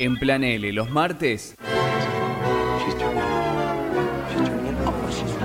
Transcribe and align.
En 0.00 0.16
Plan 0.18 0.42
L, 0.42 0.72
los 0.72 0.90
martes. 0.90 1.54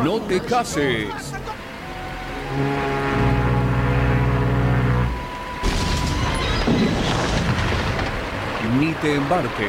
No 0.03 0.19
te 0.21 0.39
cases. 0.39 1.05
Ni 8.79 8.93
te 8.93 9.15
embarques. 9.15 9.67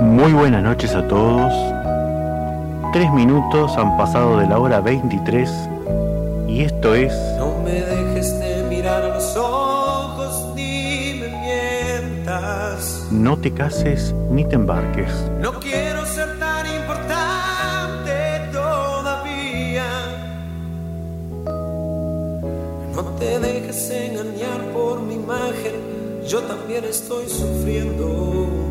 Muy 0.00 0.32
buenas 0.32 0.62
noches 0.62 0.94
a 0.94 1.06
todos. 1.08 1.81
Tres 2.92 3.10
minutos 3.10 3.78
han 3.78 3.96
pasado 3.96 4.36
de 4.36 4.46
la 4.46 4.58
hora 4.58 4.80
23 4.80 5.50
y 6.46 6.60
esto 6.60 6.94
es... 6.94 7.10
No 7.38 7.56
me 7.64 7.80
dejes 7.80 8.38
de 8.38 8.64
mirar 8.68 9.02
a 9.02 9.14
los 9.14 9.34
ojos 9.34 10.54
ni 10.54 11.18
me 11.18 11.28
mientas. 11.28 13.06
No 13.10 13.38
te 13.38 13.50
cases 13.50 14.14
ni 14.30 14.44
te 14.44 14.56
embarques. 14.56 15.10
No 15.40 15.58
quiero 15.58 16.04
ser 16.04 16.38
tan 16.38 16.66
importante 16.66 18.12
todavía. 18.52 19.86
No 22.94 23.04
te 23.18 23.38
dejes 23.38 23.90
engañar 23.90 24.60
por 24.74 25.00
mi 25.00 25.14
imagen. 25.14 26.22
Yo 26.28 26.42
también 26.42 26.84
estoy 26.84 27.26
sufriendo. 27.26 28.61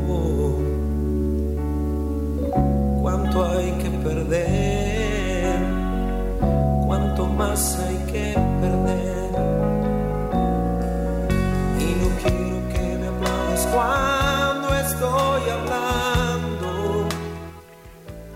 Cuánto 3.33 3.57
hay 3.57 3.71
que 3.71 3.89
perder. 3.89 5.55
Cuánto 6.85 7.25
más 7.27 7.79
hay 7.79 7.95
que 8.11 8.33
perder. 8.59 9.31
Y 11.79 11.95
no 11.95 12.09
quiero 12.21 12.67
que 12.73 12.97
me 12.99 13.07
aplaudas 13.07 13.67
cuando 13.67 14.75
estoy 14.75 15.49
hablando. 15.49 17.07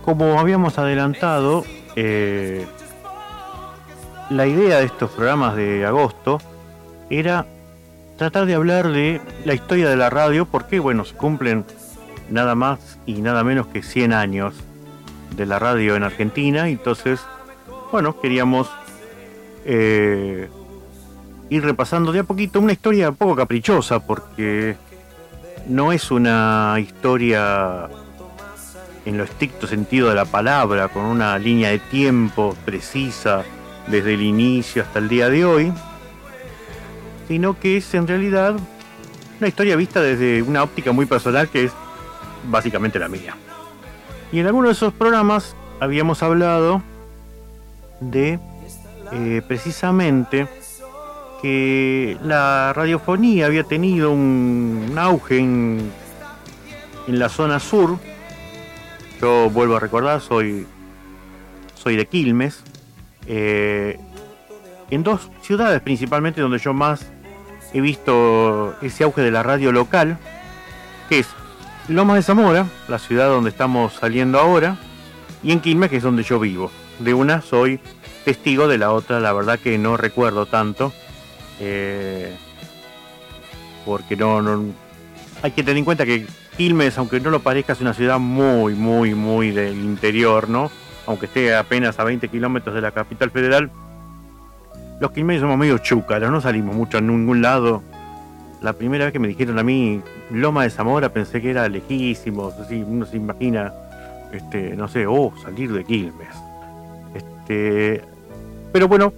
Como 0.05 0.39
habíamos 0.39 0.77
adelantado, 0.77 1.65
eh, 1.97 2.65
la 4.29 4.47
idea 4.47 4.77
de 4.77 4.85
estos 4.85 5.11
programas 5.11 5.57
de 5.57 5.85
agosto 5.85 6.39
era 7.09 7.45
tratar 8.17 8.45
de 8.45 8.53
hablar 8.53 8.93
de 8.93 9.19
la 9.43 9.55
historia 9.55 9.89
de 9.89 9.97
la 9.97 10.09
radio, 10.09 10.45
porque 10.45 10.79
bueno, 10.79 11.03
se 11.03 11.15
cumplen 11.15 11.65
nada 12.29 12.55
más 12.55 12.97
y 13.05 13.15
nada 13.15 13.43
menos 13.43 13.67
que 13.67 13.83
100 13.83 14.13
años 14.13 14.55
de 15.35 15.45
la 15.45 15.59
radio 15.59 15.95
en 15.95 16.03
Argentina, 16.03 16.69
y 16.69 16.73
entonces, 16.73 17.19
bueno, 17.91 18.19
queríamos 18.19 18.69
eh, 19.65 20.49
ir 21.49 21.63
repasando 21.63 22.11
de 22.11 22.19
a 22.19 22.23
poquito 22.23 22.59
una 22.59 22.73
historia 22.73 23.09
un 23.09 23.15
poco 23.15 23.35
caprichosa, 23.35 23.99
porque 23.99 24.75
no 25.67 25.91
es 25.91 26.11
una 26.11 26.75
historia 26.79 27.89
en 29.05 29.17
lo 29.17 29.23
estricto 29.23 29.67
sentido 29.67 30.09
de 30.09 30.15
la 30.15 30.25
palabra, 30.25 30.87
con 30.87 31.05
una 31.05 31.37
línea 31.37 31.69
de 31.69 31.79
tiempo 31.79 32.55
precisa 32.65 33.43
desde 33.87 34.15
el 34.15 34.21
inicio 34.21 34.81
hasta 34.81 34.99
el 34.99 35.07
día 35.07 35.29
de 35.29 35.45
hoy, 35.45 35.73
sino 37.27 37.59
que 37.59 37.77
es 37.77 37.93
en 37.93 38.07
realidad 38.07 38.55
una 39.39 39.47
historia 39.47 39.75
vista 39.75 40.01
desde 40.01 40.41
una 40.41 40.63
óptica 40.63 40.91
muy 40.91 41.05
personal 41.05 41.49
que 41.49 41.65
es 41.65 41.71
básicamente 42.49 42.99
la 42.99 43.07
mía. 43.07 43.35
Y 44.35 44.41
en 44.41 44.47
alguno 44.47 44.67
de 44.67 44.73
esos 44.73 44.91
programas 44.91 45.55
habíamos 45.79 46.21
hablado 46.21 46.81
de 48.01 48.37
eh, 49.13 49.41
precisamente 49.47 50.45
que 51.41 52.17
la 52.21 52.73
radiofonía 52.73 53.45
había 53.45 53.63
tenido 53.63 54.11
un, 54.11 54.93
auge 54.97 55.37
en, 55.37 55.89
en 57.07 57.17
la 57.17 57.29
zona 57.29 57.61
sur. 57.61 57.97
Yo 59.21 59.49
vuelvo 59.51 59.77
a 59.77 59.79
recordar, 59.79 60.19
soy, 60.19 60.67
soy 61.75 61.95
de 61.95 62.05
Quilmes. 62.05 62.61
eh, 63.27 63.97
en 64.91 65.01
dos 65.01 65.31
ciudades 65.43 65.79
principalmente 65.79 66.41
donde 66.41 66.59
yo 66.59 66.73
más 66.73 67.09
he 67.73 67.79
visto 67.79 68.75
ese 68.81 69.05
auge 69.05 69.21
de 69.21 69.31
la 69.31 69.43
radio 69.43 69.71
local, 69.71 70.17
que 71.07 71.19
es 71.19 71.27
Lomas 71.87 72.15
de 72.17 72.23
Zamora, 72.23 72.65
la 72.87 72.97
ciudad 72.99 73.27
donde 73.29 73.51
estamos 73.51 73.93
saliendo 73.93 74.39
ahora, 74.39 74.77
y 75.43 75.51
en 75.51 75.59
Quilmes, 75.59 75.89
que 75.89 75.97
es 75.97 76.03
donde 76.03 76.23
yo 76.23 76.39
vivo. 76.39 76.71
De 76.99 77.13
una 77.13 77.41
soy 77.41 77.79
testigo, 78.23 78.67
de 78.67 78.77
la 78.79 78.91
otra 78.91 79.19
la 79.19 79.33
verdad 79.33 79.59
que 79.59 79.77
no 79.77 79.95
recuerdo 79.97 80.47
tanto, 80.47 80.91
eh, 81.59 82.35
porque 83.85 84.15
no, 84.15 84.41
no- 84.41 84.63
hay 85.43 85.51
que 85.51 85.61
tener 85.61 85.77
en 85.77 85.85
cuenta 85.85 86.05
que 86.05 86.25
Quilmes, 86.57 86.97
aunque 86.97 87.19
no 87.19 87.29
lo 87.29 87.41
parezca, 87.41 87.73
es 87.73 87.81
una 87.81 87.93
ciudad 87.93 88.17
muy, 88.17 88.73
muy, 88.73 89.13
muy 89.13 89.51
del 89.51 89.75
interior, 89.75 90.49
¿no? 90.49 90.71
Aunque 91.05 91.27
esté 91.27 91.55
apenas 91.55 91.99
a 91.99 92.03
20 92.03 92.29
kilómetros 92.29 92.73
de 92.73 92.81
la 92.81 92.91
capital 92.91 93.29
federal, 93.29 93.69
los 94.99 95.11
quilmeños 95.11 95.41
somos 95.41 95.57
medio 95.57 95.77
chúcaros, 95.77 96.31
no 96.31 96.41
salimos 96.41 96.73
mucho 96.75 96.97
a 96.97 97.01
ningún 97.01 97.41
lado. 97.43 97.83
La 98.65 98.73
primera 98.73 99.05
vez 99.05 99.13
que 99.13 99.19
me 99.19 99.27
dijeron 99.27 99.59
a 99.59 99.63
mí 99.63 100.01
Loma 100.31 100.63
de 100.63 100.71
Zamora 100.71 101.13
pensé 101.13 101.39
que 101.39 101.51
era 101.51 101.69
lejísimo, 101.69 102.51
así 102.59 102.81
uno 102.81 103.05
se 103.05 103.15
imagina, 103.15 103.71
este, 104.31 104.75
no 104.75 104.87
sé, 104.87 105.05
oh, 105.05 105.31
salir 105.43 105.71
de 105.71 105.83
Quilmes. 105.83 106.35
Este, 107.13 108.01
pero 108.73 108.87
bueno, 108.87 109.13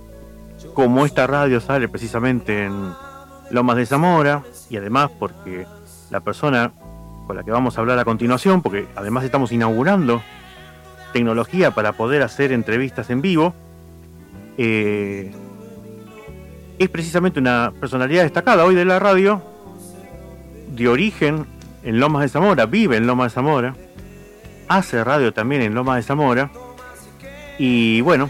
como 0.73 1.05
esta 1.05 1.27
radio 1.27 1.61
sale 1.61 1.87
precisamente 1.87 2.65
en 2.65 2.91
Lomas 3.49 3.77
de 3.77 3.85
Zamora, 3.85 4.43
y 4.69 4.75
además 4.75 5.11
porque 5.17 5.65
la 6.09 6.19
persona 6.19 6.73
con 7.25 7.37
la 7.37 7.43
que 7.45 7.51
vamos 7.51 7.77
a 7.77 7.79
hablar 7.79 7.99
a 7.99 8.03
continuación, 8.03 8.61
porque 8.61 8.85
además 8.97 9.23
estamos 9.23 9.53
inaugurando 9.53 10.21
tecnología 11.13 11.71
para 11.71 11.93
poder 11.93 12.21
hacer 12.21 12.51
entrevistas 12.51 13.09
en 13.09 13.21
vivo, 13.21 13.53
eh, 14.57 15.31
es 16.79 16.89
precisamente 16.89 17.39
una 17.39 17.73
personalidad 17.79 18.23
destacada 18.23 18.65
hoy 18.65 18.75
de 18.75 18.85
la 18.85 18.99
radio, 18.99 19.41
de 20.69 20.87
origen 20.87 21.47
en 21.83 21.99
Lomas 21.99 22.23
de 22.23 22.29
Zamora, 22.29 22.65
vive 22.65 22.97
en 22.97 23.07
Lomas 23.07 23.31
de 23.31 23.35
Zamora, 23.35 23.75
hace 24.67 25.03
radio 25.03 25.33
también 25.33 25.61
en 25.61 25.73
Lomas 25.73 25.97
de 25.97 26.03
Zamora, 26.03 26.51
y 27.57 28.01
bueno, 28.01 28.29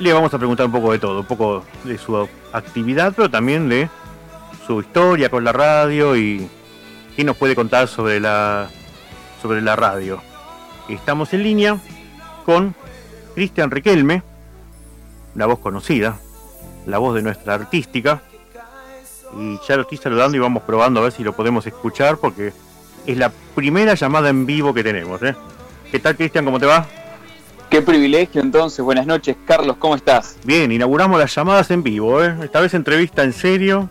le 0.00 0.12
vamos 0.12 0.34
a 0.34 0.38
preguntar 0.38 0.66
un 0.66 0.72
poco 0.72 0.92
de 0.92 0.98
todo, 0.98 1.20
un 1.20 1.26
poco 1.26 1.64
de 1.84 1.96
su 1.96 2.28
actividad, 2.52 3.12
pero 3.14 3.30
también 3.30 3.68
de 3.68 3.88
su 4.66 4.80
historia 4.80 5.28
con 5.28 5.44
la 5.44 5.52
radio 5.52 6.16
y 6.16 6.48
qué 7.14 7.22
nos 7.22 7.36
puede 7.36 7.54
contar 7.54 7.86
sobre 7.86 8.18
la, 8.18 8.68
sobre 9.40 9.60
la 9.60 9.76
radio. 9.76 10.20
Estamos 10.88 11.32
en 11.34 11.44
línea 11.44 11.78
con 12.44 12.74
Cristian 13.34 13.70
Riquelme, 13.70 14.22
una 15.36 15.46
voz 15.46 15.60
conocida, 15.60 16.18
la 16.86 16.98
voz 16.98 17.14
de 17.14 17.22
nuestra 17.22 17.54
artística. 17.54 18.22
Y 19.38 19.58
ya 19.66 19.76
lo 19.76 19.82
estoy 19.82 19.98
saludando 19.98 20.36
y 20.36 20.40
vamos 20.40 20.62
probando 20.64 21.00
a 21.00 21.04
ver 21.04 21.12
si 21.12 21.24
lo 21.24 21.32
podemos 21.32 21.66
escuchar 21.66 22.18
porque 22.18 22.52
es 23.06 23.16
la 23.16 23.32
primera 23.54 23.94
llamada 23.94 24.28
en 24.28 24.44
vivo 24.44 24.74
que 24.74 24.84
tenemos. 24.84 25.22
¿eh? 25.22 25.34
¿Qué 25.90 25.98
tal 25.98 26.16
Cristian? 26.16 26.44
¿Cómo 26.44 26.60
te 26.60 26.66
va? 26.66 26.86
Qué 27.70 27.80
privilegio 27.80 28.42
entonces, 28.42 28.84
buenas 28.84 29.06
noches 29.06 29.34
Carlos, 29.46 29.76
¿cómo 29.78 29.96
estás? 29.96 30.36
Bien, 30.44 30.70
inauguramos 30.70 31.18
las 31.18 31.34
llamadas 31.34 31.70
en 31.70 31.82
vivo. 31.82 32.22
¿eh? 32.22 32.36
Esta 32.42 32.60
vez 32.60 32.74
entrevista 32.74 33.22
en 33.24 33.32
serio, 33.32 33.88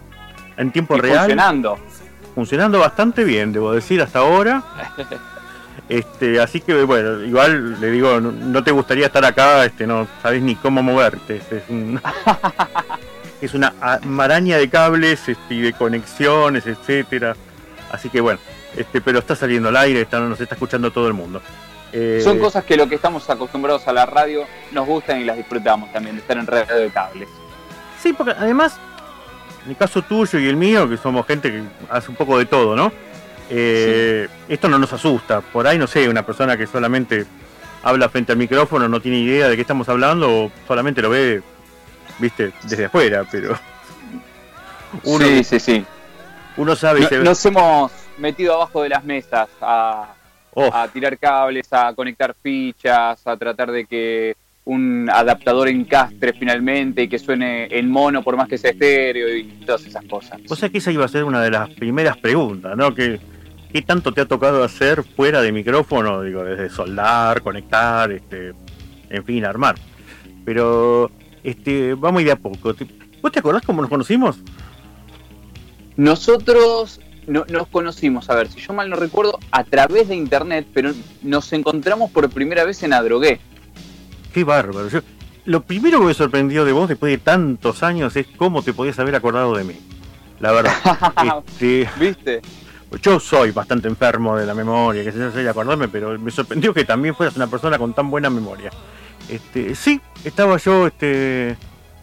en 0.58 0.72
tiempo 0.72 0.96
Y 0.98 1.00
real. 1.00 1.18
funcionando. 1.22 1.80
funcionando 2.36 2.78
bastante 2.80 3.24
bien, 3.24 3.52
debo 3.52 3.72
decir, 3.74 4.02
hasta 4.02 4.20
ahora. 4.20 4.64
Este, 5.90 6.40
así 6.40 6.62
que 6.62 6.84
bueno, 6.86 7.22
igual 7.22 7.82
le 7.82 7.92
digo, 7.92 8.22
no, 8.22 8.32
no 8.32 8.64
te 8.64 8.72
gustaría 8.72 9.08
estar 9.08 9.26
acá, 9.26 9.66
este, 9.66 9.86
no 9.86 10.08
sabes 10.22 10.42
ni 10.42 10.56
cómo 10.56 10.82
moverte. 10.82 11.38
este, 11.38 11.58
es, 11.58 11.64
un- 11.68 12.00
es 13.42 13.54
una 13.54 13.74
a- 13.82 14.00
maraña 14.04 14.58
de 14.58 14.70
cables 14.70 15.28
este, 15.28 15.54
y 15.56 15.62
de 15.62 15.74
conexiones, 15.74 16.66
etcétera. 16.68 17.36
Así 17.92 18.10
que 18.10 18.22
bueno, 18.22 18.40
este, 18.78 19.02
pero 19.02 19.20
está 19.20 19.36
saliendo 19.36 19.70
al 19.70 19.78
aire, 19.78 20.02
está, 20.02 20.20
nos 20.20 20.40
está 20.40 20.56
escuchando 20.56 20.92
todo 20.92 21.08
el 21.08 21.14
mundo. 21.14 21.42
Eh, 21.94 22.22
Son 22.24 22.40
cosas 22.40 22.64
que 22.64 22.78
lo 22.78 22.88
que 22.88 22.96
estamos 22.96 23.30
acostumbrados 23.30 23.86
a 23.88 23.92
la 23.94 24.06
radio 24.06 24.46
nos 24.72 24.88
gustan 24.88 25.20
y 25.20 25.26
las 25.26 25.36
disfrutamos 25.36 25.92
también, 25.92 26.16
de 26.16 26.22
estar 26.22 26.38
en 26.38 26.48
radio 26.48 26.76
de 26.76 26.90
cables. 26.90 27.28
Sí, 28.02 28.14
porque 28.14 28.32
además, 28.32 28.78
en 29.66 29.72
el 29.72 29.78
caso 29.78 30.02
tuyo 30.02 30.40
y 30.40 30.48
el 30.48 30.56
mío, 30.56 30.88
que 30.90 30.96
somos 30.98 31.28
gente 31.28 31.52
que 31.52 31.64
hace 31.90 32.10
un 32.10 32.16
poco 32.16 32.38
de 32.40 32.46
todo, 32.46 32.76
¿no? 32.78 32.94
Eh, 33.50 34.30
Esto 34.48 34.70
no 34.70 34.80
nos 34.80 34.94
asusta. 34.94 35.42
Por 35.42 35.68
ahí, 35.68 35.78
no 35.78 35.86
sé, 35.88 36.08
una 36.08 36.26
persona 36.26 36.56
que 36.56 36.66
solamente 36.66 37.26
habla 37.84 38.08
frente 38.08 38.32
al 38.32 38.38
micrófono 38.38 38.88
no 38.88 39.02
tiene 39.02 39.20
idea 39.20 39.50
de 39.50 39.56
qué 39.56 39.62
estamos 39.62 39.90
hablando 39.90 40.30
o 40.46 40.52
solamente 40.68 41.02
lo 41.02 41.10
ve, 41.10 41.42
viste, 42.22 42.52
desde 42.64 42.86
afuera, 42.86 43.26
pero 43.30 43.58
uno, 45.04 45.26
sí, 45.26 45.44
sí, 45.44 45.60
sí. 45.60 45.86
uno 46.58 46.76
sabe 46.76 47.00
y 47.00 47.04
No- 47.04 47.10
se 47.10 47.18
ve. 47.18 47.24
nos 47.24 47.46
hemos 47.46 47.92
metido 48.18 48.54
abajo 48.56 48.84
de 48.84 48.90
las 48.90 49.04
mesas 49.04 49.50
a, 49.62 50.14
Oh, 50.54 50.70
a 50.74 50.86
tirar 50.90 51.18
cables, 51.18 51.72
a 51.72 51.94
conectar 51.94 52.36
fichas, 52.44 53.26
a 53.26 53.38
tratar 53.38 53.72
de 53.72 53.86
que 53.86 54.36
un 54.66 55.10
adaptador 55.10 55.70
en 55.70 55.86
castre 55.86 56.34
finalmente 56.34 57.04
y 57.04 57.08
que 57.08 57.18
suene 57.18 57.68
en 57.72 57.90
mono 57.90 58.22
por 58.22 58.36
más 58.36 58.50
que 58.50 58.58
sea 58.58 58.72
estéreo 58.72 59.34
y 59.34 59.46
todas 59.66 59.86
esas 59.86 60.04
cosas. 60.04 60.42
O 60.50 60.56
sea 60.58 60.68
que 60.68 60.80
esa 60.80 60.92
iba 60.92 61.06
a 61.06 61.08
ser 61.08 61.24
una 61.24 61.42
de 61.42 61.52
las 61.52 61.70
primeras 61.70 62.18
preguntas, 62.18 62.76
¿no? 62.76 62.94
¿Qué, 62.94 63.22
qué 63.72 63.82
tanto 63.82 64.12
te 64.12 64.20
ha 64.20 64.26
tocado 64.26 64.62
hacer 64.62 65.04
fuera 65.04 65.42
de 65.42 65.54
micrófono? 65.54 66.22
Digo, 66.22 66.44
desde 66.44 66.70
soldar, 66.70 67.42
conectar, 67.42 68.12
este, 68.12 68.52
en 69.10 69.24
fin, 69.24 69.46
armar. 69.46 69.76
Pero 70.44 71.12
este, 71.44 71.94
vamos 71.94 72.20
a 72.20 72.22
ir 72.22 72.28
de 72.28 72.34
a 72.34 72.36
poco. 72.36 72.74
¿Vos 73.22 73.32
te 73.32 73.40
acordás 73.40 73.64
cómo 73.66 73.82
nos 73.82 73.90
conocimos? 73.90 74.38
Nosotros 75.98 77.00
no, 77.28 77.46
nos 77.50 77.68
conocimos, 77.68 78.30
a 78.30 78.36
ver, 78.36 78.50
si 78.50 78.60
yo 78.60 78.74
mal 78.74 78.90
no 78.90 78.96
recuerdo, 78.96 79.40
a 79.52 79.64
través 79.64 80.08
de 80.08 80.16
internet, 80.16 80.68
pero 80.74 80.92
nos 81.22 81.54
encontramos 81.54 82.12
por 82.12 82.30
primera 82.30 82.64
vez 82.64 82.82
en 82.84 82.94
Adrogué. 82.94 83.40
Qué 84.34 84.44
bárbaro. 84.44 84.88
lo 85.46 85.64
primero 85.64 86.00
que 86.00 86.06
me 86.06 86.14
sorprendió 86.14 86.66
de 86.66 86.72
vos 86.72 86.90
después 86.90 87.12
de 87.12 87.18
tantos 87.18 87.84
años 87.84 88.16
es 88.16 88.28
cómo 88.38 88.64
te 88.64 88.74
podías 88.74 88.98
haber 89.00 89.16
acordado 89.16 89.56
de 89.56 89.64
mí. 89.64 89.76
La 90.40 90.52
verdad. 90.52 90.74
este, 91.48 91.90
¿Viste? 92.00 92.42
Yo 93.02 93.20
soy 93.20 93.52
bastante 93.52 93.88
enfermo 93.88 94.36
de 94.36 94.46
la 94.46 94.54
memoria, 94.54 95.04
que 95.04 95.12
se 95.12 95.20
yo, 95.20 95.32
de 95.32 95.50
acordarme, 95.50 95.88
pero 95.88 96.18
me 96.20 96.32
sorprendió 96.32 96.74
que 96.74 96.84
también 96.84 97.16
fueras 97.16 97.36
una 97.36 97.48
persona 97.48 97.78
con 97.78 97.94
tan 97.94 98.10
buena 98.10 98.30
memoria. 98.30 98.72
Este, 99.30 99.76
sí, 99.76 100.02
estaba 100.24 100.58
yo 100.58 100.88
este, 100.88 101.58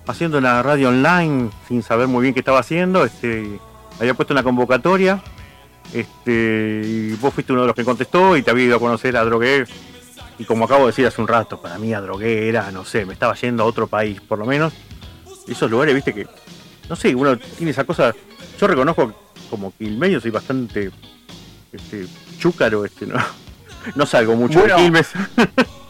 haciendo 0.06 0.38
una 0.38 0.62
radio 0.62 0.88
online 0.88 1.50
sin 1.68 1.82
saber 1.82 2.08
muy 2.08 2.22
bien 2.22 2.34
qué 2.34 2.40
estaba 2.40 2.60
haciendo. 2.60 3.04
Este, 3.04 3.58
había 3.98 4.14
puesto 4.14 4.34
una 4.34 4.42
convocatoria. 4.42 5.22
Este, 5.92 6.82
y 6.84 7.12
vos 7.14 7.32
fuiste 7.32 7.52
uno 7.52 7.62
de 7.62 7.68
los 7.68 7.76
que 7.76 7.84
contestó 7.84 8.36
y 8.36 8.42
te 8.42 8.50
había 8.50 8.66
ido 8.66 8.76
a 8.76 8.80
conocer 8.80 9.16
a 9.16 9.24
Drogué. 9.24 9.64
Y 10.38 10.44
como 10.44 10.64
acabo 10.64 10.82
de 10.82 10.88
decir 10.88 11.06
hace 11.06 11.20
un 11.20 11.28
rato, 11.28 11.60
para 11.60 11.78
mí 11.78 11.92
a 11.94 12.00
Drogué 12.00 12.48
era, 12.48 12.70
no 12.70 12.84
sé, 12.84 13.04
me 13.04 13.12
estaba 13.12 13.34
yendo 13.34 13.62
a 13.62 13.66
otro 13.66 13.86
país, 13.86 14.20
por 14.20 14.38
lo 14.38 14.46
menos. 14.46 14.72
Esos 15.48 15.70
lugares, 15.70 15.94
viste 15.94 16.12
que, 16.12 16.26
no 16.88 16.96
sé, 16.96 17.14
uno 17.14 17.36
tiene 17.36 17.70
esa 17.70 17.84
cosa. 17.84 18.14
Yo 18.60 18.66
reconozco 18.66 19.12
como 19.48 19.72
quilmeño 19.76 20.20
soy 20.20 20.30
bastante 20.30 20.90
este, 21.72 22.06
chúcaro, 22.38 22.84
este, 22.84 23.06
no, 23.06 23.18
no 23.94 24.06
salgo 24.06 24.36
mucho 24.36 24.62
de 24.62 24.74
Quilmes. 24.74 25.08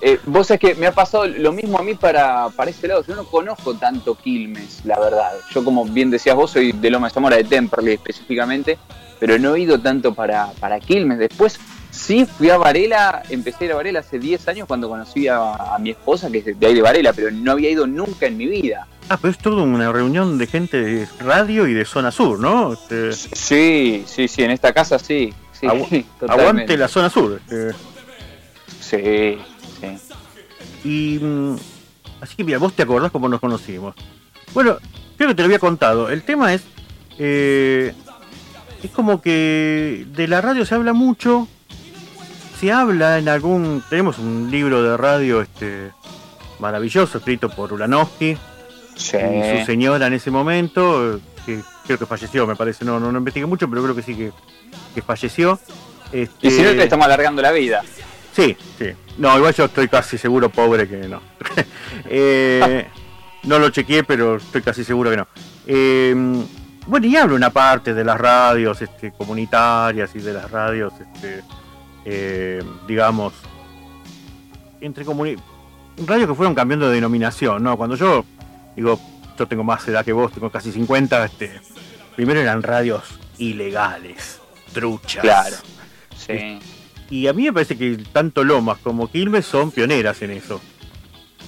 Eh, 0.00 0.18
vos 0.26 0.46
sabés 0.46 0.60
que 0.60 0.74
me 0.74 0.86
ha 0.86 0.92
pasado 0.92 1.26
lo 1.26 1.52
mismo 1.52 1.78
a 1.78 1.82
mí 1.82 1.94
para, 1.94 2.48
para 2.50 2.70
ese 2.70 2.88
lado. 2.88 3.04
Yo 3.06 3.14
no 3.14 3.24
conozco 3.24 3.74
tanto 3.74 4.14
Quilmes, 4.14 4.84
la 4.84 4.98
verdad. 4.98 5.32
Yo, 5.52 5.64
como 5.64 5.84
bien 5.84 6.10
decías 6.10 6.36
vos, 6.36 6.50
soy 6.50 6.72
de 6.72 6.90
Loma 6.90 7.08
de 7.08 7.14
Zamora, 7.14 7.36
de 7.36 7.44
Temperley 7.44 7.94
específicamente, 7.94 8.78
pero 9.18 9.38
no 9.38 9.54
he 9.54 9.60
ido 9.60 9.80
tanto 9.80 10.14
para, 10.14 10.50
para 10.60 10.80
Quilmes. 10.80 11.18
Después 11.18 11.58
sí 11.90 12.26
fui 12.26 12.50
a 12.50 12.58
Varela, 12.58 13.22
empecé 13.30 13.64
a 13.64 13.66
ir 13.66 13.72
a 13.72 13.76
Varela 13.76 14.00
hace 14.00 14.18
10 14.18 14.48
años 14.48 14.66
cuando 14.66 14.88
conocí 14.88 15.28
a, 15.28 15.76
mi 15.80 15.90
esposa, 15.90 16.30
que 16.30 16.38
es 16.38 16.58
de 16.58 16.66
ahí 16.66 16.74
de 16.74 16.82
Varela, 16.82 17.12
pero 17.12 17.30
no 17.30 17.52
había 17.52 17.70
ido 17.70 17.86
nunca 17.86 18.26
en 18.26 18.36
mi 18.36 18.46
vida. 18.46 18.86
Ah, 19.08 19.16
pero 19.20 19.30
es 19.32 19.38
toda 19.38 19.62
una 19.62 19.90
reunión 19.90 20.38
de 20.38 20.46
gente 20.46 20.82
de 20.82 21.08
radio 21.20 21.66
y 21.66 21.72
de 21.72 21.84
zona 21.84 22.10
sur, 22.10 22.38
¿no? 22.38 22.74
Este... 22.74 23.12
Sí, 23.12 24.04
sí, 24.06 24.28
sí, 24.28 24.42
en 24.42 24.50
esta 24.50 24.72
casa 24.72 24.98
sí. 24.98 25.32
sí 25.52 25.66
aguante 26.28 26.76
la 26.76 26.88
zona 26.88 27.08
sur. 27.08 27.40
Este... 27.48 27.74
Sí. 28.80 29.38
Y. 30.84 31.18
Mm, 31.20 31.56
así 32.20 32.36
que 32.36 32.44
mira, 32.44 32.58
vos 32.58 32.72
te 32.72 32.82
acordás 32.82 33.10
cómo 33.10 33.28
nos 33.28 33.40
conocimos. 33.40 33.94
Bueno, 34.54 34.78
creo 35.16 35.28
que 35.28 35.34
te 35.34 35.42
lo 35.42 35.46
había 35.46 35.58
contado. 35.58 36.08
El 36.08 36.22
tema 36.22 36.54
es. 36.54 36.62
Eh, 37.18 37.92
es 38.82 38.90
como 38.92 39.20
que 39.20 40.06
de 40.14 40.28
la 40.28 40.40
radio 40.40 40.64
se 40.64 40.74
habla 40.74 40.92
mucho. 40.92 41.48
Se 42.60 42.72
habla 42.72 43.18
en 43.18 43.28
algún. 43.28 43.82
Tenemos 43.88 44.18
un 44.18 44.50
libro 44.50 44.82
de 44.82 44.96
radio 44.96 45.42
este 45.42 45.92
maravilloso 46.58 47.18
escrito 47.18 47.48
por 47.50 47.72
Ulanowski. 47.72 48.36
Y 48.96 49.58
su 49.60 49.64
señora 49.64 50.08
en 50.08 50.14
ese 50.14 50.30
momento, 50.30 51.20
que 51.46 51.60
creo 51.86 51.98
que 51.98 52.06
falleció, 52.06 52.46
me 52.46 52.56
parece. 52.56 52.84
No, 52.84 52.98
no, 52.98 53.12
no 53.12 53.18
investigué 53.18 53.46
mucho, 53.46 53.68
pero 53.68 53.82
creo 53.82 53.94
que 53.94 54.02
sí 54.02 54.14
que, 54.14 54.32
que 54.94 55.02
falleció. 55.02 55.58
Este... 56.12 56.48
Y 56.48 56.50
si 56.50 56.62
no, 56.62 56.70
te 56.70 56.82
estamos 56.82 57.06
alargando 57.06 57.42
la 57.42 57.52
vida. 57.52 57.82
Sí, 58.38 58.56
sí. 58.78 58.90
No, 59.16 59.36
igual 59.36 59.52
yo 59.52 59.64
estoy 59.64 59.88
casi 59.88 60.16
seguro, 60.16 60.48
pobre, 60.48 60.88
que 60.88 61.08
no. 61.08 61.20
Eh, 62.10 62.86
no 63.42 63.58
lo 63.58 63.70
chequeé, 63.70 64.04
pero 64.04 64.36
estoy 64.36 64.62
casi 64.62 64.84
seguro 64.84 65.10
que 65.10 65.16
no. 65.16 65.26
Eh, 65.66 66.14
bueno, 66.86 67.06
y 67.06 67.16
hablo 67.16 67.34
una 67.34 67.50
parte 67.50 67.92
de 67.92 68.04
las 68.04 68.16
radios 68.16 68.80
este, 68.80 69.10
comunitarias 69.10 70.14
y 70.14 70.20
de 70.20 70.32
las 70.32 70.48
radios, 70.50 70.92
este, 71.00 71.42
eh, 72.04 72.62
digamos, 72.86 73.34
entre 74.80 75.04
comunidades. 75.04 75.44
Radios 76.06 76.28
que 76.28 76.34
fueron 76.36 76.54
cambiando 76.54 76.88
de 76.88 76.94
denominación, 76.94 77.64
¿no? 77.64 77.76
Cuando 77.76 77.96
yo, 77.96 78.24
digo, 78.76 79.00
yo 79.36 79.48
tengo 79.48 79.64
más 79.64 79.86
edad 79.88 80.04
que 80.04 80.12
vos, 80.12 80.32
tengo 80.32 80.48
casi 80.48 80.70
50, 80.70 81.24
este, 81.24 81.60
primero 82.14 82.38
eran 82.38 82.62
radios 82.62 83.02
ilegales, 83.38 84.40
truchas. 84.72 85.22
Claro, 85.22 85.56
sí. 86.16 86.60
Y 87.10 87.26
a 87.26 87.32
mí 87.32 87.44
me 87.44 87.52
parece 87.52 87.76
que 87.76 87.98
tanto 88.12 88.44
Lomas 88.44 88.78
como 88.78 89.10
Quilmes 89.10 89.46
son 89.46 89.70
pioneras 89.70 90.20
en 90.22 90.30
eso. 90.32 90.60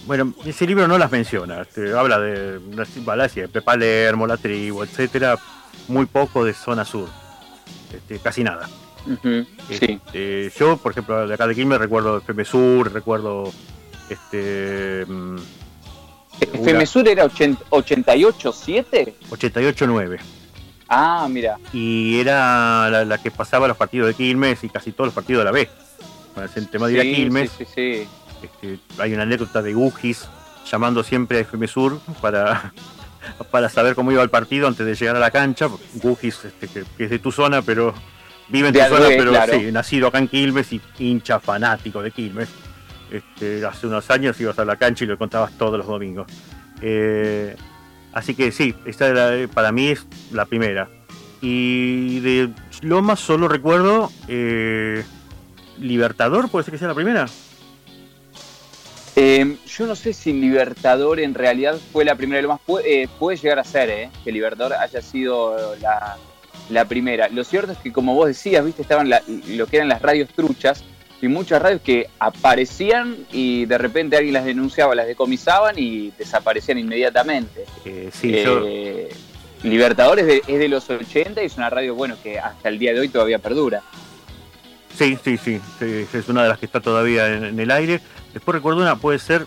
Bueno, 0.07 0.35
ese 0.47 0.67
libro 0.67 0.89
no 0.89 0.97
las 0.97 1.12
menciona, 1.12 1.61
este, 1.61 1.93
habla 1.93 2.19
de, 2.19 2.59
de 2.59 3.62
Palermo, 3.62 4.27
la 4.27 4.39
tribu, 4.39 4.83
etcétera, 4.83 5.39
muy 5.89 6.07
poco 6.07 6.45
de 6.45 6.55
zona 6.55 6.87
sur, 6.87 7.09
este, 7.95 8.19
casi 8.19 8.43
nada. 8.43 8.69
Este, 9.69 10.51
yo, 10.59 10.79
por 10.79 10.93
ejemplo, 10.93 11.27
de 11.29 11.35
acá 11.35 11.47
de 11.47 11.55
Quilmes 11.55 11.79
recuerdo 11.79 12.19
FM 12.19 12.45
Sur, 12.45 12.93
recuerdo 12.93 13.53
este 14.09 15.05
mm, 15.07 15.37
FM 16.41 16.87
Sur 16.87 17.09
era 17.09 17.27
88.7? 17.27 19.15
88.9. 19.31 20.19
Ah, 20.93 21.29
mira. 21.31 21.57
Y 21.73 22.19
era 22.19 23.05
la, 23.05 23.19
que 23.19 23.31
pasaba 23.31 23.69
los 23.69 23.77
partidos 23.77 24.09
de 24.09 24.15
Quilmes 24.15 24.65
y 24.65 24.69
casi 24.69 24.91
todos 24.91 25.07
los 25.07 25.15
partidos 25.15 25.43
de 25.43 25.45
la 25.45 25.53
B. 25.53 25.71
Bueno, 26.35 26.51
el 26.53 26.69
tema 26.69 26.89
de 26.89 26.95
ir 26.95 27.01
a 27.01 27.03
Quilmes. 27.05 27.53
Sí, 27.57 27.65
sí, 27.65 28.09
este, 28.43 28.81
hay 28.99 29.15
una 29.15 29.23
anécdota 29.23 29.63
de 29.63 29.73
Gugis 29.73 30.27
llamando 30.69 31.05
siempre 31.05 31.39
a 31.39 31.41
FM 31.43 31.69
Sur 31.69 32.01
para, 32.21 32.73
para 33.53 33.69
saber 33.69 33.95
cómo 33.95 34.11
iba 34.11 34.23
el 34.23 34.31
partido 34.31 34.67
antes 34.67 34.85
de 34.85 34.97
llegar 34.97 35.15
a 35.15 35.21
la 35.21 35.31
cancha. 35.31 35.69
Gugis, 36.03 36.45
este, 36.45 36.67
que, 36.67 37.05
es 37.05 37.11
de 37.11 37.19
tu 37.21 37.31
zona, 37.31 37.63
pero 37.63 37.95
vive 38.49 38.69
en 38.69 38.75
tu 38.75 38.81
zona, 38.81 39.07
pero 39.11 39.33
sí, 39.47 39.71
nacido 39.71 40.09
acá 40.09 40.19
en 40.19 40.27
Quilmes 40.27 40.73
y 40.73 40.81
hincha 40.99 41.39
fanático 41.39 42.03
de 42.03 42.11
Quilmes. 42.11 42.49
Este, 43.13 43.65
hace 43.65 43.87
unos 43.87 44.11
años 44.11 44.41
ibas 44.41 44.59
a 44.59 44.65
la 44.65 44.75
cancha 44.75 45.05
y 45.05 45.07
lo 45.07 45.17
contabas 45.17 45.57
todos 45.57 45.79
los 45.79 45.87
domingos. 45.87 46.27
Eh, 46.83 47.55
Así 48.12 48.35
que 48.35 48.50
sí, 48.52 48.75
esta 48.85 49.12
para 49.55 49.73
mí 49.73 49.88
es 49.88 50.07
la 50.33 50.47
primera. 50.47 50.88
Y 51.40 52.21
de 52.21 52.50
Loma 52.83 53.17
solo 53.17 53.49
recuerdo 53.49 54.11
eh, 54.29 55.05
Libertador, 55.79 56.50
¿puede 56.50 56.64
ser 56.64 56.73
que 56.73 56.79
sea 56.79 56.88
la 56.88 56.95
primera? 56.95 57.26
Em, 59.17 59.57
yo 59.67 59.87
no 59.87 59.97
sé 59.97 60.12
si 60.12 60.33
Libertador 60.33 61.21
en 61.21 61.35
realidad 61.35 61.79
fue 61.93 62.05
la 62.05 62.14
primera 62.14 62.37
de 62.37 62.43
Lomas. 62.43 62.61
Puede, 62.64 63.02
eh, 63.02 63.09
puede 63.19 63.37
llegar 63.37 63.59
a 63.59 63.64
ser, 63.64 63.90
eh, 63.90 64.11
que 64.25 64.33
Libertador 64.33 64.75
haya 64.75 65.02
sido 65.02 65.75
la, 65.81 66.85
primera. 66.85 67.29
Lo 67.29 67.43
cierto 67.45 67.73
es 67.73 67.79
que, 67.79 67.93
como 67.93 68.14
vos 68.14 68.29
decías, 68.29 68.64
viste, 68.64 68.83
estaban 68.83 69.11
lo 69.11 69.67
que 69.67 69.76
eran 69.76 69.88
las 69.88 70.00
radios 70.00 70.29
truchas, 70.31 70.85
y 71.23 71.29
muchas 71.29 71.61
radios 71.61 71.83
que 71.83 72.09
aparecían 72.19 73.27
y 73.31 73.67
de 73.67 73.79
repente 73.79 74.17
alguien 74.17 74.35
las 74.35 74.45
denunciaba, 74.45 74.95
las 74.95 75.07
decomisaban 75.07 75.75
y 75.79 76.12
desaparecían 76.19 76.79
inmediatamente. 76.79 77.67
Eh, 77.85 78.11
sí, 78.12 78.33
eh, 78.35 79.11
Libertadores 79.62 80.43
es 80.47 80.59
de 80.59 80.69
los 80.69 80.89
80 80.89 81.43
y 81.43 81.47
es 81.47 81.57
una 81.59 81.69
radio 81.69 81.95
bueno 81.95 82.17
que 82.23 82.39
hasta 82.39 82.71
el 82.71 82.79
día 82.79 82.95
de 82.95 83.00
hoy 83.00 83.09
todavía 83.09 83.39
perdura. 83.39 83.83
Sí, 84.97 85.19
sí, 85.23 85.37
sí, 85.37 85.61
es 85.81 86.29
una 86.29 86.43
de 86.43 86.49
las 86.49 86.59
que 86.59 86.67
está 86.67 86.81
todavía 86.81 87.27
en, 87.27 87.61
el 87.61 87.71
aire. 87.71 88.00
Después 88.33 88.55
recuerdo 88.55 88.81
una, 88.81 88.97
puede 88.97 89.19
ser 89.19 89.47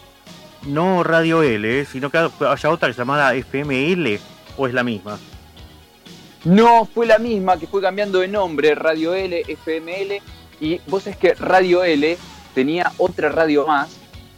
no 0.68 1.04
Radio 1.04 1.42
L, 1.42 1.82
eh, 1.82 1.86
sino 1.86 2.10
que 2.10 2.18
haya 2.18 2.70
otra 2.70 2.92
llamada 2.92 3.34
FML 3.36 4.20
o 4.58 4.68
es 4.68 4.74
la 4.74 4.84
misma. 4.84 5.18
No, 6.46 6.86
fue 6.86 7.06
la 7.06 7.18
misma 7.18 7.58
que 7.58 7.68
fue 7.68 7.82
cambiando 7.82 8.20
de 8.20 8.28
nombre, 8.28 8.76
Radio 8.76 9.14
L, 9.14 9.44
FML 9.48 10.22
y 10.64 10.80
vos 10.88 11.06
es 11.08 11.18
que 11.18 11.34
Radio 11.34 11.84
L 11.84 12.18
tenía 12.56 12.94
otra 12.98 13.28
radio 13.28 13.68
más. 13.68 13.98